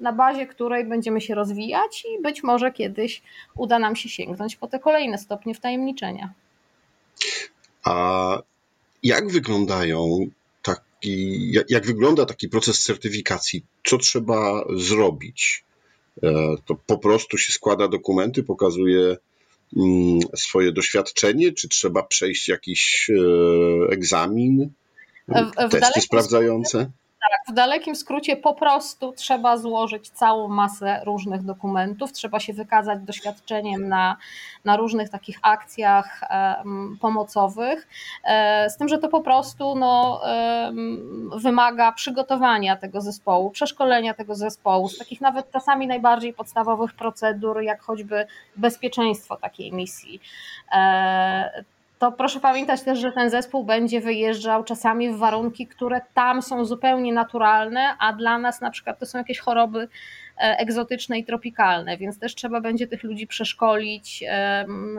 na 0.00 0.12
bazie 0.12 0.46
której 0.46 0.84
będziemy 0.84 1.20
się 1.20 1.34
rozwijać 1.34 2.04
i 2.04 2.22
być 2.22 2.42
może 2.42 2.72
kiedyś 2.72 3.22
uda 3.56 3.78
nam 3.78 3.96
się 3.96 4.08
sięgnąć 4.08 4.56
po 4.56 4.66
te 4.66 4.78
kolejne 4.78 5.18
stopnie 5.18 5.54
wtajemniczenia. 5.54 6.30
A 7.84 8.42
jak 9.02 9.28
wyglądają 9.28 10.26
taki, 10.62 11.52
jak, 11.68 11.86
wygląda 11.86 12.26
taki 12.26 12.48
proces 12.48 12.82
certyfikacji? 12.82 13.64
Co 13.86 13.98
trzeba 13.98 14.64
zrobić? 14.76 15.64
E, 16.22 16.54
to 16.66 16.74
po 16.86 16.98
prostu 16.98 17.38
się 17.38 17.52
składa 17.52 17.88
dokumenty, 17.88 18.42
pokazuje 18.42 19.16
mm, 19.76 20.20
swoje 20.36 20.72
doświadczenie, 20.72 21.52
czy 21.52 21.68
trzeba 21.68 22.02
przejść 22.02 22.48
jakiś 22.48 23.10
e, 23.10 23.92
egzamin, 23.92 24.70
w, 25.28 25.68
w 25.68 25.70
testy 25.70 26.00
sprawdzające? 26.00 26.90
Tak, 27.30 27.40
w 27.48 27.52
dalekim 27.52 27.96
skrócie 27.96 28.36
po 28.36 28.54
prostu 28.54 29.12
trzeba 29.12 29.56
złożyć 29.56 30.10
całą 30.10 30.48
masę 30.48 31.00
różnych 31.04 31.42
dokumentów, 31.42 32.12
trzeba 32.12 32.40
się 32.40 32.52
wykazać 32.52 33.02
doświadczeniem 33.02 33.88
na, 33.88 34.16
na 34.64 34.76
różnych 34.76 35.10
takich 35.10 35.38
akcjach 35.42 36.20
um, 36.30 36.98
pomocowych, 37.00 37.88
e, 38.24 38.70
z 38.70 38.76
tym, 38.76 38.88
że 38.88 38.98
to 38.98 39.08
po 39.08 39.20
prostu 39.20 39.74
no, 39.74 40.20
um, 40.64 41.30
wymaga 41.36 41.92
przygotowania 41.92 42.76
tego 42.76 43.00
zespołu, 43.00 43.50
przeszkolenia 43.50 44.14
tego 44.14 44.34
zespołu, 44.34 44.88
z 44.88 44.98
takich 44.98 45.20
nawet 45.20 45.50
czasami 45.50 45.86
najbardziej 45.86 46.32
podstawowych 46.32 46.94
procedur, 46.94 47.62
jak 47.62 47.82
choćby 47.82 48.26
bezpieczeństwo 48.56 49.36
takiej 49.36 49.72
misji. 49.72 50.20
E, 50.72 51.64
to 52.00 52.12
proszę 52.12 52.40
pamiętać 52.40 52.82
też, 52.82 52.98
że 52.98 53.12
ten 53.12 53.30
zespół 53.30 53.64
będzie 53.64 54.00
wyjeżdżał 54.00 54.64
czasami 54.64 55.10
w 55.10 55.18
warunki, 55.18 55.66
które 55.66 56.00
tam 56.14 56.42
są 56.42 56.64
zupełnie 56.64 57.12
naturalne, 57.12 57.94
a 57.98 58.12
dla 58.12 58.38
nas 58.38 58.60
na 58.60 58.70
przykład 58.70 58.98
to 58.98 59.06
są 59.06 59.18
jakieś 59.18 59.38
choroby 59.38 59.88
e, 60.38 60.56
egzotyczne 60.58 61.18
i 61.18 61.24
tropikalne, 61.24 61.96
więc 61.96 62.18
też 62.18 62.34
trzeba 62.34 62.60
będzie 62.60 62.86
tych 62.86 63.02
ludzi 63.02 63.26
przeszkolić 63.26 64.24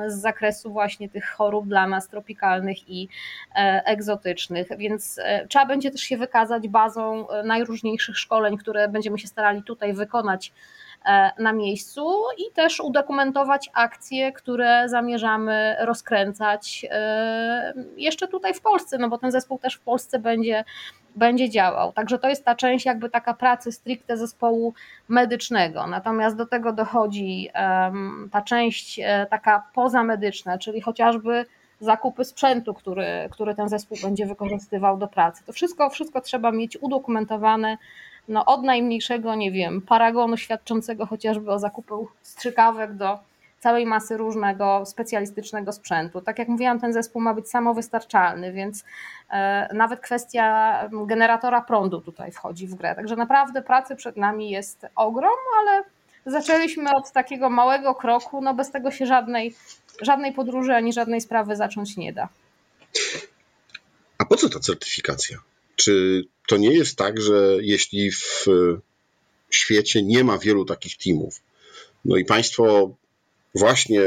z 0.08 0.14
zakresu 0.14 0.72
właśnie 0.72 1.10
tych 1.10 1.30
chorób 1.30 1.68
dla 1.68 1.88
nas 1.88 2.08
tropikalnych 2.08 2.90
i 2.90 3.08
e, 3.56 3.82
egzotycznych, 3.86 4.68
więc 4.78 5.20
e, 5.24 5.48
trzeba 5.48 5.66
będzie 5.66 5.92
też 5.92 6.02
się 6.02 6.18
wykazać 6.18 6.68
bazą 6.68 7.28
najróżniejszych 7.44 8.18
szkoleń, 8.18 8.58
które 8.58 8.88
będziemy 8.88 9.20
się 9.20 9.28
starali 9.28 9.64
tutaj 9.64 9.94
wykonać 9.94 10.54
na 11.40 11.54
miejscu 11.54 12.12
i 12.38 12.54
też 12.54 12.80
udokumentować 12.80 13.70
akcje, 13.74 14.32
które 14.32 14.90
zamierzamy 14.90 15.76
rozkręcać 15.80 16.86
e, 16.92 17.74
jeszcze 17.98 18.28
tutaj 18.28 18.54
w 18.54 18.62
Polsce, 18.62 18.98
no 18.98 19.10
bo 19.10 19.18
ten 19.18 19.32
zespół 19.32 19.60
też 19.60 19.76
w 19.76 19.80
Polsce 19.80 20.20
będzie, 20.20 20.64
będzie 21.16 21.50
działał. 21.50 21.94
Także 21.94 22.20
to 22.20 22.30
jest 22.30 22.46
ta 22.46 22.56
część 22.56 22.86
jakby 22.86 23.10
taka 23.10 23.34
pracy 23.34 23.72
stricte 23.72 24.18
zespołu 24.18 24.74
medycznego. 25.08 25.88
Natomiast 25.88 26.36
do 26.36 26.46
tego 26.46 26.74
dochodzi 26.74 27.50
ta 28.32 28.42
część 28.42 29.00
e, 29.00 29.28
taka 29.30 29.64
pozamedyczna, 29.74 30.58
czyli 30.58 30.82
chociażby 30.82 31.46
zakupy 31.80 32.26
sprzętu, 32.26 32.74
który, 32.74 33.08
który 33.32 33.56
ten 33.56 33.70
zespół 33.70 33.98
będzie 34.04 34.26
wykorzystywał 34.26 34.98
do 34.98 35.08
pracy. 35.08 35.44
To 35.46 35.54
wszystko, 35.54 35.90
wszystko 35.90 36.22
trzeba 36.22 36.52
mieć 36.52 36.78
udokumentowane 36.82 37.78
no 38.32 38.46
od 38.46 38.64
najmniejszego, 38.64 39.36
nie 39.36 39.52
wiem, 39.52 39.82
paragonu 39.82 40.38
świadczącego 40.38 41.06
chociażby 41.06 41.52
o 41.52 41.60
zakupu 41.60 42.08
strzykawek 42.22 42.94
do 42.94 43.20
całej 43.60 43.86
masy 43.86 44.18
różnego 44.18 44.86
specjalistycznego 44.86 45.72
sprzętu. 45.72 46.22
Tak 46.22 46.40
jak 46.40 46.48
mówiłam, 46.48 46.80
ten 46.80 46.94
zespół 46.94 47.22
ma 47.22 47.34
być 47.34 47.50
samowystarczalny, 47.50 48.54
więc 48.54 48.84
nawet 49.74 50.00
kwestia 50.00 50.76
generatora 51.06 51.62
prądu 51.62 52.02
tutaj 52.02 52.32
wchodzi 52.32 52.68
w 52.68 52.76
grę. 52.76 52.96
Także 52.96 53.16
naprawdę 53.16 53.62
pracy 53.62 53.96
przed 53.96 54.18
nami 54.18 54.50
jest 54.50 54.86
ogrom, 54.96 55.38
ale 55.60 55.84
zaczęliśmy 56.26 56.96
od 56.96 57.12
takiego 57.12 57.50
małego 57.50 57.96
kroku, 57.96 58.42
no 58.42 58.54
bez 58.54 58.72
tego 58.72 58.92
się 58.92 59.06
żadnej, 59.06 59.56
żadnej 60.02 60.34
podróży 60.34 60.76
ani 60.76 60.94
żadnej 60.94 61.22
sprawy 61.22 61.56
zacząć 61.56 61.98
nie 61.98 62.14
da. 62.14 62.28
A 64.18 64.26
po 64.26 64.36
co 64.36 64.50
ta 64.50 64.60
certyfikacja? 64.60 65.38
Czy 65.76 66.24
to 66.48 66.58
nie 66.58 66.74
jest 66.74 66.96
tak, 66.96 67.22
że 67.22 67.58
jeśli 67.62 68.12
w 68.12 68.46
świecie 69.50 70.04
nie 70.04 70.24
ma 70.24 70.38
wielu 70.38 70.66
takich 70.66 70.98
teamów, 70.98 71.42
no 72.06 72.18
i 72.18 72.26
Państwo 72.26 72.96
właśnie 73.56 74.02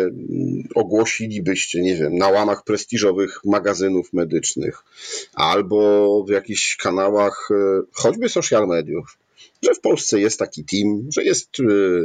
ogłosilibyście, 0.74 1.82
nie 1.82 1.96
wiem, 1.96 2.16
na 2.16 2.28
łamach 2.28 2.64
prestiżowych 2.64 3.40
magazynów 3.44 4.12
medycznych 4.12 4.84
albo 5.34 6.24
w 6.28 6.30
jakichś 6.30 6.76
kanałach, 6.76 7.48
e, 7.50 7.82
choćby 7.92 8.28
social 8.28 8.66
mediów, 8.66 9.18
że 9.62 9.74
w 9.74 9.80
Polsce 9.80 10.20
jest 10.20 10.38
taki 10.38 10.64
team, 10.64 11.08
że 11.12 11.24
jest 11.24 11.50
e, 11.60 11.64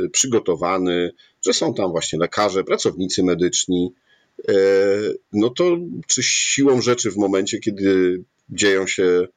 przygotowany, 0.09 1.11
że 1.45 1.53
są 1.53 1.73
tam 1.73 1.91
właśnie 1.91 2.19
lekarze, 2.19 2.63
pracownicy 2.63 3.23
medyczni, 3.23 3.93
e, 4.49 4.53
no 5.33 5.49
to 5.49 5.77
czy 6.07 6.23
siłą 6.23 6.81
rzeczy 6.81 7.11
w 7.11 7.17
momencie, 7.17 7.59
kiedy 7.59 8.23
dzieją 8.49 8.87
się 8.87 9.27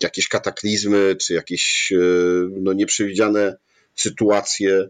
jakieś 0.00 0.28
kataklizmy, 0.28 1.16
czy 1.16 1.34
jakieś 1.34 1.92
no, 2.50 2.72
nieprzewidziane 2.72 3.56
sytuacje, 3.96 4.88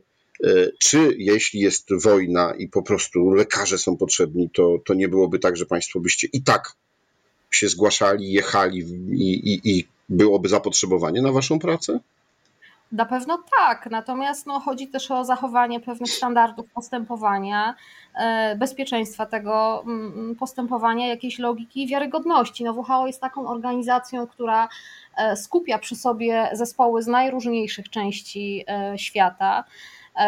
czy 0.79 1.15
jeśli 1.19 1.61
jest 1.61 1.89
wojna 2.03 2.55
i 2.59 2.69
po 2.69 2.83
prostu 2.83 3.31
lekarze 3.31 3.79
są 3.79 3.97
potrzebni, 3.97 4.51
to, 4.51 4.79
to 4.85 4.95
nie 4.95 5.09
byłoby 5.09 5.39
tak, 5.39 5.57
że 5.57 5.67
Państwo 5.67 6.01
byście 6.01 6.29
i 6.33 6.43
tak 6.43 6.73
się 7.51 7.69
zgłaszali, 7.69 8.33
jechali 8.33 8.79
i, 9.13 9.53
i, 9.53 9.79
i 9.79 9.87
byłoby 10.09 10.49
zapotrzebowanie 10.49 11.23
na 11.23 11.33
Waszą 11.33 11.59
pracę? 11.59 12.01
Na 12.93 13.05
pewno 13.05 13.39
tak, 13.59 13.89
natomiast 13.91 14.47
no, 14.47 14.61
chodzi 14.61 14.89
też 14.89 15.11
o 15.11 15.25
zachowanie 15.25 15.81
pewnych 15.81 16.11
standardów 16.11 16.71
postępowania, 16.73 17.75
e, 18.15 18.57
bezpieczeństwa 18.57 19.27
tego 19.27 19.83
mm, 19.87 20.37
postępowania, 20.37 21.07
jakiejś 21.07 21.39
logiki 21.39 21.83
i 21.83 21.87
wiarygodności. 21.87 22.65
No, 22.65 22.73
WHO 22.73 23.07
jest 23.07 23.21
taką 23.21 23.49
organizacją, 23.49 24.27
która 24.27 24.69
e, 25.17 25.37
skupia 25.37 25.79
przy 25.79 25.97
sobie 25.97 26.51
zespoły 26.53 27.03
z 27.03 27.07
najróżniejszych 27.07 27.91
części 27.91 28.65
e, 28.69 28.99
świata. 28.99 29.65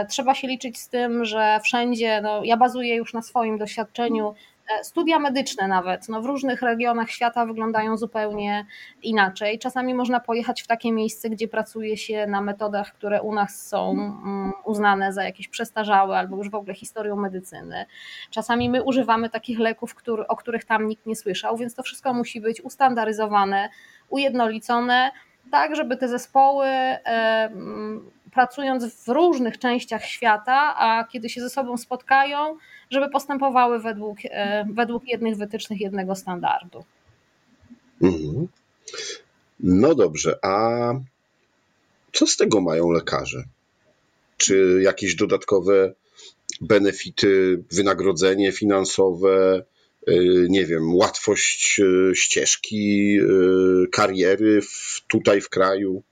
Trzeba 0.08 0.34
się 0.34 0.48
liczyć 0.48 0.78
z 0.78 0.88
tym, 0.88 1.24
że 1.24 1.60
wszędzie, 1.62 2.20
no, 2.22 2.44
ja 2.44 2.56
bazuję 2.56 2.96
już 2.96 3.14
na 3.14 3.22
swoim 3.22 3.58
doświadczeniu, 3.58 4.34
studia 4.82 5.18
medyczne 5.18 5.68
nawet 5.68 6.08
no 6.08 6.22
w 6.22 6.26
różnych 6.26 6.62
regionach 6.62 7.10
świata 7.10 7.46
wyglądają 7.46 7.96
zupełnie 7.96 8.66
inaczej. 9.02 9.58
Czasami 9.58 9.94
można 9.94 10.20
pojechać 10.20 10.62
w 10.62 10.66
takie 10.66 10.92
miejsce, 10.92 11.30
gdzie 11.30 11.48
pracuje 11.48 11.96
się 11.96 12.26
na 12.26 12.40
metodach, 12.40 12.92
które 12.92 13.22
u 13.22 13.34
nas 13.34 13.66
są 13.66 13.90
mm, 13.90 14.52
uznane 14.64 15.12
za 15.12 15.24
jakieś 15.24 15.48
przestarzałe 15.48 16.18
albo 16.18 16.36
już 16.36 16.50
w 16.50 16.54
ogóle 16.54 16.74
historią 16.74 17.16
medycyny. 17.16 17.86
Czasami 18.30 18.70
my 18.70 18.82
używamy 18.82 19.30
takich 19.30 19.58
leków, 19.58 19.94
który, 19.94 20.26
o 20.26 20.36
których 20.36 20.64
tam 20.64 20.88
nikt 20.88 21.06
nie 21.06 21.16
słyszał, 21.16 21.56
więc 21.56 21.74
to 21.74 21.82
wszystko 21.82 22.14
musi 22.14 22.40
być 22.40 22.60
ustandaryzowane, 22.60 23.68
ujednolicone, 24.08 25.10
tak 25.50 25.76
żeby 25.76 25.96
te 25.96 26.08
zespoły 26.08 26.66
e, 26.66 27.00
mm, 27.52 28.10
pracując 28.32 29.04
w 29.04 29.08
różnych 29.08 29.58
częściach 29.58 30.04
świata, 30.04 30.74
a 30.78 31.04
kiedy 31.04 31.28
się 31.28 31.40
ze 31.40 31.50
sobą 31.50 31.76
spotkają, 31.76 32.56
żeby 32.90 33.10
postępowały 33.10 33.78
według, 33.78 34.18
e, 34.24 34.64
według 34.72 35.08
jednych 35.08 35.36
wytycznych, 35.36 35.80
jednego 35.80 36.14
standardu. 36.14 36.84
Mhm. 38.02 38.48
No 39.60 39.94
dobrze, 39.94 40.38
a 40.42 40.92
co 42.12 42.26
z 42.26 42.36
tego 42.36 42.60
mają 42.60 42.90
lekarze? 42.90 43.44
Czy 44.36 44.80
jakieś 44.82 45.14
dodatkowe 45.14 45.92
benefity, 46.60 47.62
wynagrodzenie 47.72 48.52
finansowe, 48.52 49.64
e, 50.06 50.12
nie 50.48 50.66
wiem, 50.66 50.94
łatwość 50.94 51.80
e, 51.80 52.14
ścieżki 52.14 53.18
kariery 53.92 54.62
w, 54.62 55.02
tutaj 55.08 55.40
w 55.40 55.48
kraju? 55.48 56.02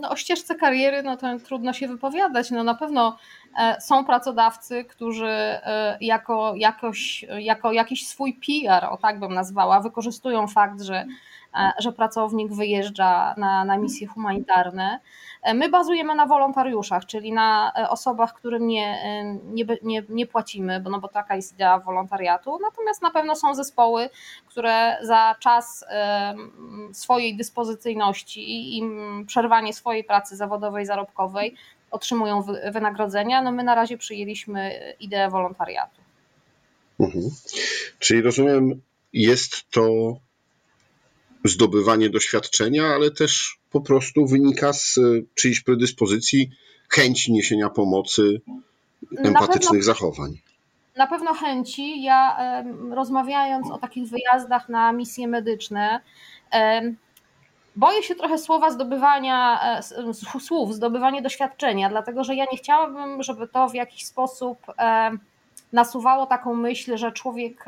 No, 0.00 0.10
o 0.10 0.16
ścieżce 0.16 0.54
kariery 0.54 1.02
no 1.02 1.16
to 1.16 1.38
trudno 1.38 1.72
się 1.72 1.88
wypowiadać. 1.88 2.50
No, 2.50 2.64
na 2.64 2.74
pewno 2.74 3.18
są 3.80 4.04
pracodawcy, 4.04 4.84
którzy 4.84 5.28
e, 5.28 5.98
jako, 6.00 6.54
jakoś, 6.56 7.24
jako 7.38 7.72
jakiś 7.72 8.08
swój 8.08 8.34
PR, 8.34 8.84
o 8.84 8.96
tak 8.96 9.20
bym 9.20 9.34
nazwała, 9.34 9.80
wykorzystują 9.80 10.46
fakt, 10.46 10.80
że, 10.80 11.06
e, 11.54 11.72
że 11.78 11.92
pracownik 11.92 12.52
wyjeżdża 12.52 13.34
na, 13.36 13.64
na 13.64 13.78
misje 13.78 14.06
humanitarne 14.06 15.00
E, 15.46 15.54
my 15.54 15.68
bazujemy 15.68 16.14
na 16.14 16.26
wolontariuszach, 16.26 17.06
czyli 17.06 17.32
na 17.32 17.72
e, 17.78 17.90
osobach, 17.90 18.34
którym 18.34 18.66
nie, 18.66 18.86
e, 18.86 19.24
nie, 19.44 19.64
nie, 19.82 20.02
nie 20.08 20.26
płacimy, 20.26 20.80
bo, 20.80 20.90
no 20.90 21.00
bo 21.00 21.08
taka 21.08 21.36
jest 21.36 21.52
idea 21.52 21.78
wolontariatu. 21.78 22.58
Natomiast 22.62 23.02
na 23.02 23.10
pewno 23.10 23.36
są 23.36 23.54
zespoły, 23.54 24.10
które 24.46 24.98
za 25.02 25.34
czas 25.40 25.84
swojej 26.92 27.36
dyspozycyjności 27.36 28.78
i 28.78 28.82
przerwanie 29.26 29.72
swojej 29.72 30.04
pracy 30.04 30.36
zawodowej, 30.36 30.86
zarobkowej 30.86 31.56
otrzymują 31.90 32.42
wynagrodzenia. 32.72 33.42
No 33.42 33.52
my 33.52 33.64
na 33.64 33.74
razie 33.74 33.98
przyjęliśmy 33.98 34.80
ideę 35.00 35.30
wolontariatu. 35.30 36.00
Mhm. 37.00 37.24
Czyli 37.98 38.22
rozumiem, 38.22 38.80
jest 39.12 39.70
to 39.70 40.16
zdobywanie 41.44 42.10
doświadczenia, 42.10 42.86
ale 42.86 43.10
też 43.10 43.58
po 43.70 43.80
prostu 43.80 44.26
wynika 44.26 44.72
z 44.72 44.98
e, 44.98 45.02
czyjejś 45.34 45.60
predyspozycji, 45.60 46.50
chęci 46.88 47.32
niesienia 47.32 47.68
pomocy, 47.68 48.40
empatycznych 49.18 49.80
pewno, 49.80 49.82
zachowań. 49.82 50.38
Na 50.96 51.06
pewno 51.06 51.34
chęci. 51.34 52.02
Ja 52.02 52.36
rozmawiając 52.90 53.70
o 53.70 53.78
takich 53.78 54.08
wyjazdach 54.08 54.68
na 54.68 54.92
misje 54.92 55.28
medyczne, 55.28 56.00
boję 57.76 58.02
się 58.02 58.14
trochę 58.14 58.38
słowa 58.38 58.70
zdobywania 58.70 59.60
e, 59.78 60.40
słów, 60.40 60.74
zdobywanie 60.74 61.22
doświadczenia, 61.22 61.88
dlatego 61.88 62.24
że 62.24 62.34
ja 62.34 62.46
nie 62.52 62.58
chciałabym, 62.58 63.22
żeby 63.22 63.48
to 63.48 63.68
w 63.68 63.74
jakiś 63.74 64.06
sposób 64.06 64.66
nasuwało 65.72 66.26
taką 66.26 66.54
myśl, 66.54 66.96
że 66.96 67.12
człowiek, 67.12 67.64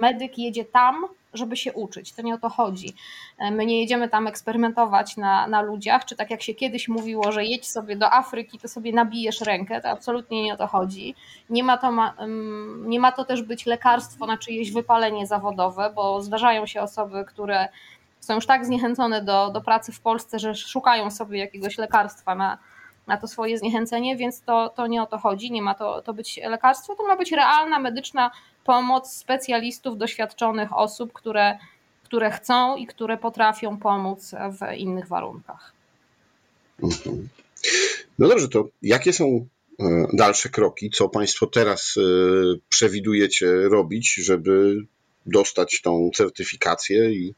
medyk 0.00 0.38
jedzie 0.38 0.64
tam, 0.64 1.06
żeby 1.36 1.56
się 1.56 1.72
uczyć. 1.72 2.12
To 2.12 2.22
nie 2.22 2.34
o 2.34 2.38
to 2.38 2.48
chodzi. 2.48 2.94
E, 3.38 3.50
my 3.50 3.66
nie 3.66 3.80
jedziemy 3.80 4.08
tam 4.08 4.26
eksperymentować 4.26 5.16
na, 5.16 5.46
na 5.46 5.62
ludziach, 5.62 6.04
czy 6.04 6.16
tak 6.16 6.30
jak 6.30 6.42
się 6.42 6.54
kiedyś 6.54 6.88
mówiło, 6.88 7.32
że 7.32 7.44
jedź 7.44 7.68
sobie 7.68 7.96
do 7.96 8.12
Afryki, 8.12 8.58
to 8.58 8.68
sobie 8.68 8.92
nabijesz 8.92 9.40
rękę, 9.40 9.80
to 9.80 9.88
absolutnie 9.88 10.42
nie 10.42 10.54
o 10.54 10.56
to 10.56 10.66
chodzi. 10.66 11.14
Nie 11.50 11.64
ma 11.64 11.76
to, 11.76 11.92
ma, 11.92 12.14
nie 12.86 13.00
ma 13.00 13.12
to 13.12 13.24
też 13.24 13.42
być 13.42 13.66
lekarstwo 13.66 14.26
na 14.26 14.38
czyjeś 14.38 14.72
wypalenie 14.72 15.26
zawodowe, 15.26 15.92
bo 15.94 16.22
zdarzają 16.22 16.66
się 16.66 16.82
osoby, 16.82 17.24
które 17.24 17.68
są 18.26 18.34
już 18.34 18.46
tak 18.46 18.66
zniechęcone 18.66 19.24
do, 19.24 19.50
do 19.50 19.60
pracy 19.60 19.92
w 19.92 20.00
Polsce, 20.00 20.38
że 20.38 20.54
szukają 20.54 21.10
sobie 21.10 21.38
jakiegoś 21.38 21.78
lekarstwa 21.78 22.34
na, 22.34 22.58
na 23.06 23.16
to 23.16 23.28
swoje 23.28 23.58
zniechęcenie, 23.58 24.16
więc 24.16 24.42
to, 24.42 24.68
to 24.68 24.86
nie 24.86 25.02
o 25.02 25.06
to 25.06 25.18
chodzi, 25.18 25.52
nie 25.52 25.62
ma 25.62 25.74
to, 25.74 26.02
to 26.02 26.14
być 26.14 26.40
lekarstwo, 26.44 26.94
to 26.94 27.06
ma 27.06 27.16
być 27.16 27.32
realna 27.32 27.78
medyczna 27.78 28.30
pomoc 28.64 29.12
specjalistów, 29.12 29.98
doświadczonych 29.98 30.76
osób, 30.76 31.12
które, 31.12 31.58
które 32.04 32.30
chcą 32.30 32.76
i 32.76 32.86
które 32.86 33.16
potrafią 33.16 33.78
pomóc 33.78 34.34
w 34.50 34.76
innych 34.76 35.08
warunkach. 35.08 35.72
Mhm. 36.82 37.28
No 38.18 38.28
dobrze, 38.28 38.48
to 38.48 38.68
jakie 38.82 39.12
są 39.12 39.46
e, 39.80 40.06
dalsze 40.12 40.48
kroki? 40.48 40.90
Co 40.90 41.08
Państwo 41.08 41.46
teraz 41.46 41.94
e, 41.96 42.00
przewidujecie 42.68 43.46
robić, 43.68 44.14
żeby 44.14 44.76
dostać 45.26 45.80
tą 45.82 46.10
certyfikację 46.14 47.10
i, 47.10 47.34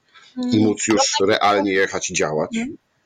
i 0.52 0.56
mm, 0.56 0.68
móc 0.68 0.86
już 0.86 1.02
realnie 1.28 1.72
jechać 1.72 2.10
i 2.10 2.14
działać? 2.14 2.50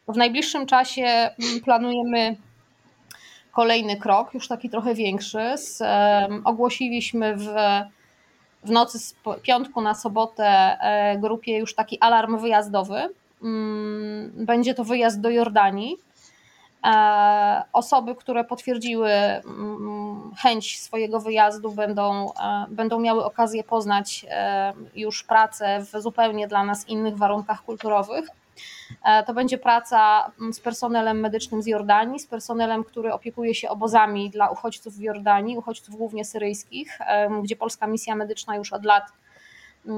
W 0.08 0.16
najbliższym 0.16 0.66
czasie 0.66 1.04
mm, 1.04 1.60
planujemy 1.64 2.36
kolejny 3.52 3.96
krok, 3.96 4.34
już 4.34 4.48
taki 4.48 4.70
trochę 4.70 4.94
większy. 4.94 5.54
Ogłosiliśmy 6.44 7.36
w 7.36 7.46
w 8.64 8.70
nocy 8.70 8.98
z 8.98 9.14
piątku 9.42 9.80
na 9.80 9.94
sobotę 9.94 10.46
e, 10.80 11.18
grupie 11.18 11.58
już 11.58 11.74
taki 11.74 11.98
alarm 12.00 12.38
wyjazdowy. 12.38 13.08
Mm, 13.42 14.32
będzie 14.34 14.74
to 14.74 14.84
wyjazd 14.84 15.20
do 15.20 15.30
Jordanii. 15.30 15.96
E, 16.86 17.62
osoby, 17.72 18.14
które 18.14 18.44
potwierdziły 18.44 19.10
mm, 19.10 20.30
chęć 20.38 20.80
swojego 20.80 21.20
wyjazdu, 21.20 21.72
będą, 21.72 22.32
e, 22.32 22.66
będą 22.68 23.00
miały 23.00 23.24
okazję 23.24 23.64
poznać 23.64 24.26
już 24.94 25.24
pracę 25.24 25.84
w 25.92 26.00
zupełnie 26.00 26.48
dla 26.48 26.64
nas 26.64 26.88
innych 26.88 27.16
warunkach 27.16 27.62
kulturowych. 27.62 28.26
To 29.26 29.34
będzie 29.34 29.58
praca 29.58 30.30
mm, 30.40 30.52
z 30.52 30.60
personelem 30.60 31.20
medycznym 31.20 31.62
z 31.62 31.66
Jordanii, 31.66 32.20
z 32.20 32.26
personelem, 32.26 32.84
który 32.84 33.12
opiekuje 33.12 33.54
się 33.54 33.68
obozami 33.68 34.30
dla 34.30 34.48
uchodźców 34.48 34.94
w 34.94 35.00
Jordanii, 35.00 35.58
uchodźców 35.58 35.96
głównie 35.96 36.24
syryjskich, 36.24 36.98
gdzie 37.42 37.56
polska 37.56 37.86
misja 37.86 38.14
medyczna 38.14 38.56
już 38.56 38.72
od 38.72 38.84
lat 38.84 39.04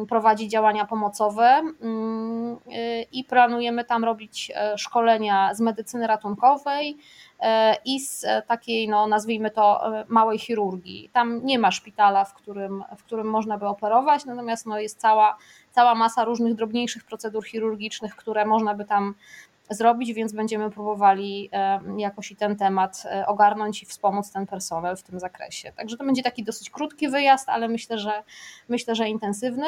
prowadzi 0.09 0.49
działania 0.49 0.85
pomocowe 0.85 1.63
mm, 1.83 2.53
y, 2.53 3.07
i 3.13 3.25
planujemy 3.25 3.85
tam 3.85 4.05
robić 4.05 4.53
e, 4.55 4.79
szkolenia 4.79 5.55
z 5.55 5.61
medycyny 5.61 6.07
ratunkowej 6.07 6.97
e, 7.41 7.77
i 7.85 8.01
z 8.01 8.27
takiej, 8.47 8.89
no, 8.89 9.07
nazwijmy 9.07 9.51
to, 9.51 9.97
e, 9.99 10.05
małej 10.09 10.39
chirurgii. 10.39 11.11
Tam 11.13 11.47
nie 11.47 11.59
ma 11.59 11.71
szpitala, 11.71 12.25
w 12.25 12.35
którym, 12.35 12.85
w 12.97 13.05
którym 13.05 13.27
można 13.27 13.59
by 13.59 13.67
operować, 13.67 14.25
natomiast 14.25 14.67
no, 14.67 14.79
jest 14.79 15.01
cała, 15.01 15.37
cała 15.71 15.95
masa 15.95 16.25
różnych 16.25 16.55
drobniejszych 16.55 17.05
procedur 17.05 17.45
chirurgicznych, 17.45 18.17
które 18.17 18.47
można 18.47 18.75
by 18.75 18.85
tam 18.85 19.15
zrobić, 19.71 20.13
więc 20.13 20.33
będziemy 20.33 20.71
próbowali 20.71 21.51
jakoś 21.97 22.31
i 22.31 22.37
ten 22.37 22.57
temat 22.57 23.03
e, 23.07 23.27
ogarnąć 23.27 23.83
i 23.83 23.87
wspomóc 23.87 24.31
ten 24.31 24.47
personel 24.47 24.97
w 24.97 25.03
tym 25.03 25.21
zakresie. 25.21 25.73
Także 25.73 25.97
to 25.97 26.05
będzie 26.05 26.23
taki 26.23 26.45
dosyć 26.45 26.71
krótki 26.71 27.09
wyjazd, 27.09 27.49
ale 27.49 27.69
myślę, 27.69 27.99
że 27.99 28.23
myślę, 28.69 28.95
że 28.95 29.09
intensywny. 29.09 29.67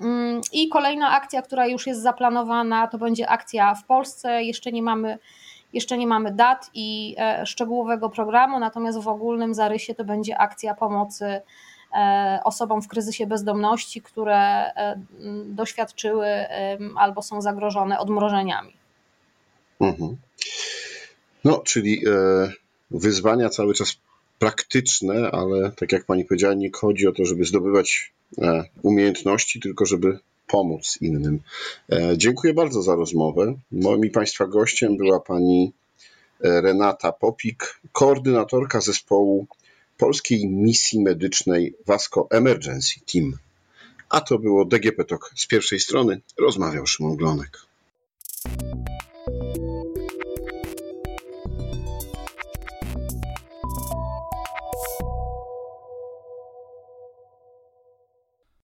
Mm, 0.00 0.40
I 0.52 0.68
kolejna 0.68 1.10
akcja, 1.10 1.42
która 1.42 1.66
już 1.66 1.86
jest 1.86 2.02
zaplanowana, 2.02 2.86
to 2.86 2.98
będzie 2.98 3.28
akcja 3.28 3.74
w 3.74 3.84
Polsce. 3.84 4.42
Jeszcze 4.42 4.72
nie 4.72 4.82
mamy, 4.82 5.18
jeszcze 5.72 5.98
nie 5.98 6.06
mamy 6.06 6.32
dat 6.32 6.70
i 6.74 7.16
e, 7.18 7.46
szczegółowego 7.46 8.10
programu, 8.10 8.58
natomiast 8.58 8.98
w 9.00 9.08
ogólnym 9.08 9.54
zarysie 9.54 9.94
to 9.94 10.04
będzie 10.04 10.38
akcja 10.38 10.74
pomocy 10.74 11.40
e, 11.94 12.40
osobom 12.44 12.82
w 12.82 12.88
kryzysie 12.88 13.26
bezdomności, 13.26 14.02
które 14.02 14.72
doświadczyły 15.44 16.26
albo 16.96 17.22
są 17.22 17.40
zagrożone 17.40 17.98
odmrożeniami. 17.98 18.85
Mhm. 19.80 20.16
No, 21.44 21.58
czyli 21.58 22.08
e, 22.08 22.52
wyzwania 22.90 23.48
cały 23.48 23.74
czas 23.74 23.96
praktyczne, 24.38 25.30
ale 25.30 25.72
tak 25.76 25.92
jak 25.92 26.04
pani 26.04 26.24
powiedziała, 26.24 26.54
nie 26.54 26.70
chodzi 26.72 27.06
o 27.06 27.12
to, 27.12 27.24
żeby 27.24 27.44
zdobywać 27.44 28.12
e, 28.38 28.64
umiejętności, 28.82 29.60
tylko 29.60 29.86
żeby 29.86 30.18
pomóc 30.46 30.98
innym. 31.00 31.40
E, 31.92 32.14
dziękuję 32.16 32.54
bardzo 32.54 32.82
za 32.82 32.94
rozmowę. 32.94 33.54
Moim 33.72 34.04
i 34.04 34.10
Państwa 34.10 34.46
gościem 34.46 34.96
była 34.96 35.20
pani 35.20 35.72
Renata 36.40 37.12
Popik, 37.12 37.80
koordynatorka 37.92 38.80
zespołu 38.80 39.46
Polskiej 39.98 40.48
Misji 40.48 41.00
Medycznej 41.00 41.74
Vasco 41.86 42.26
Emergency 42.30 43.00
Team. 43.12 43.38
A 44.08 44.20
to 44.20 44.38
było 44.38 44.64
DGP 44.64 45.04
Talk 45.04 45.30
z 45.36 45.46
pierwszej 45.46 45.80
strony. 45.80 46.20
Rozmawiał 46.38 46.86
Szymon 46.86 47.16
Glonek. 47.16 47.65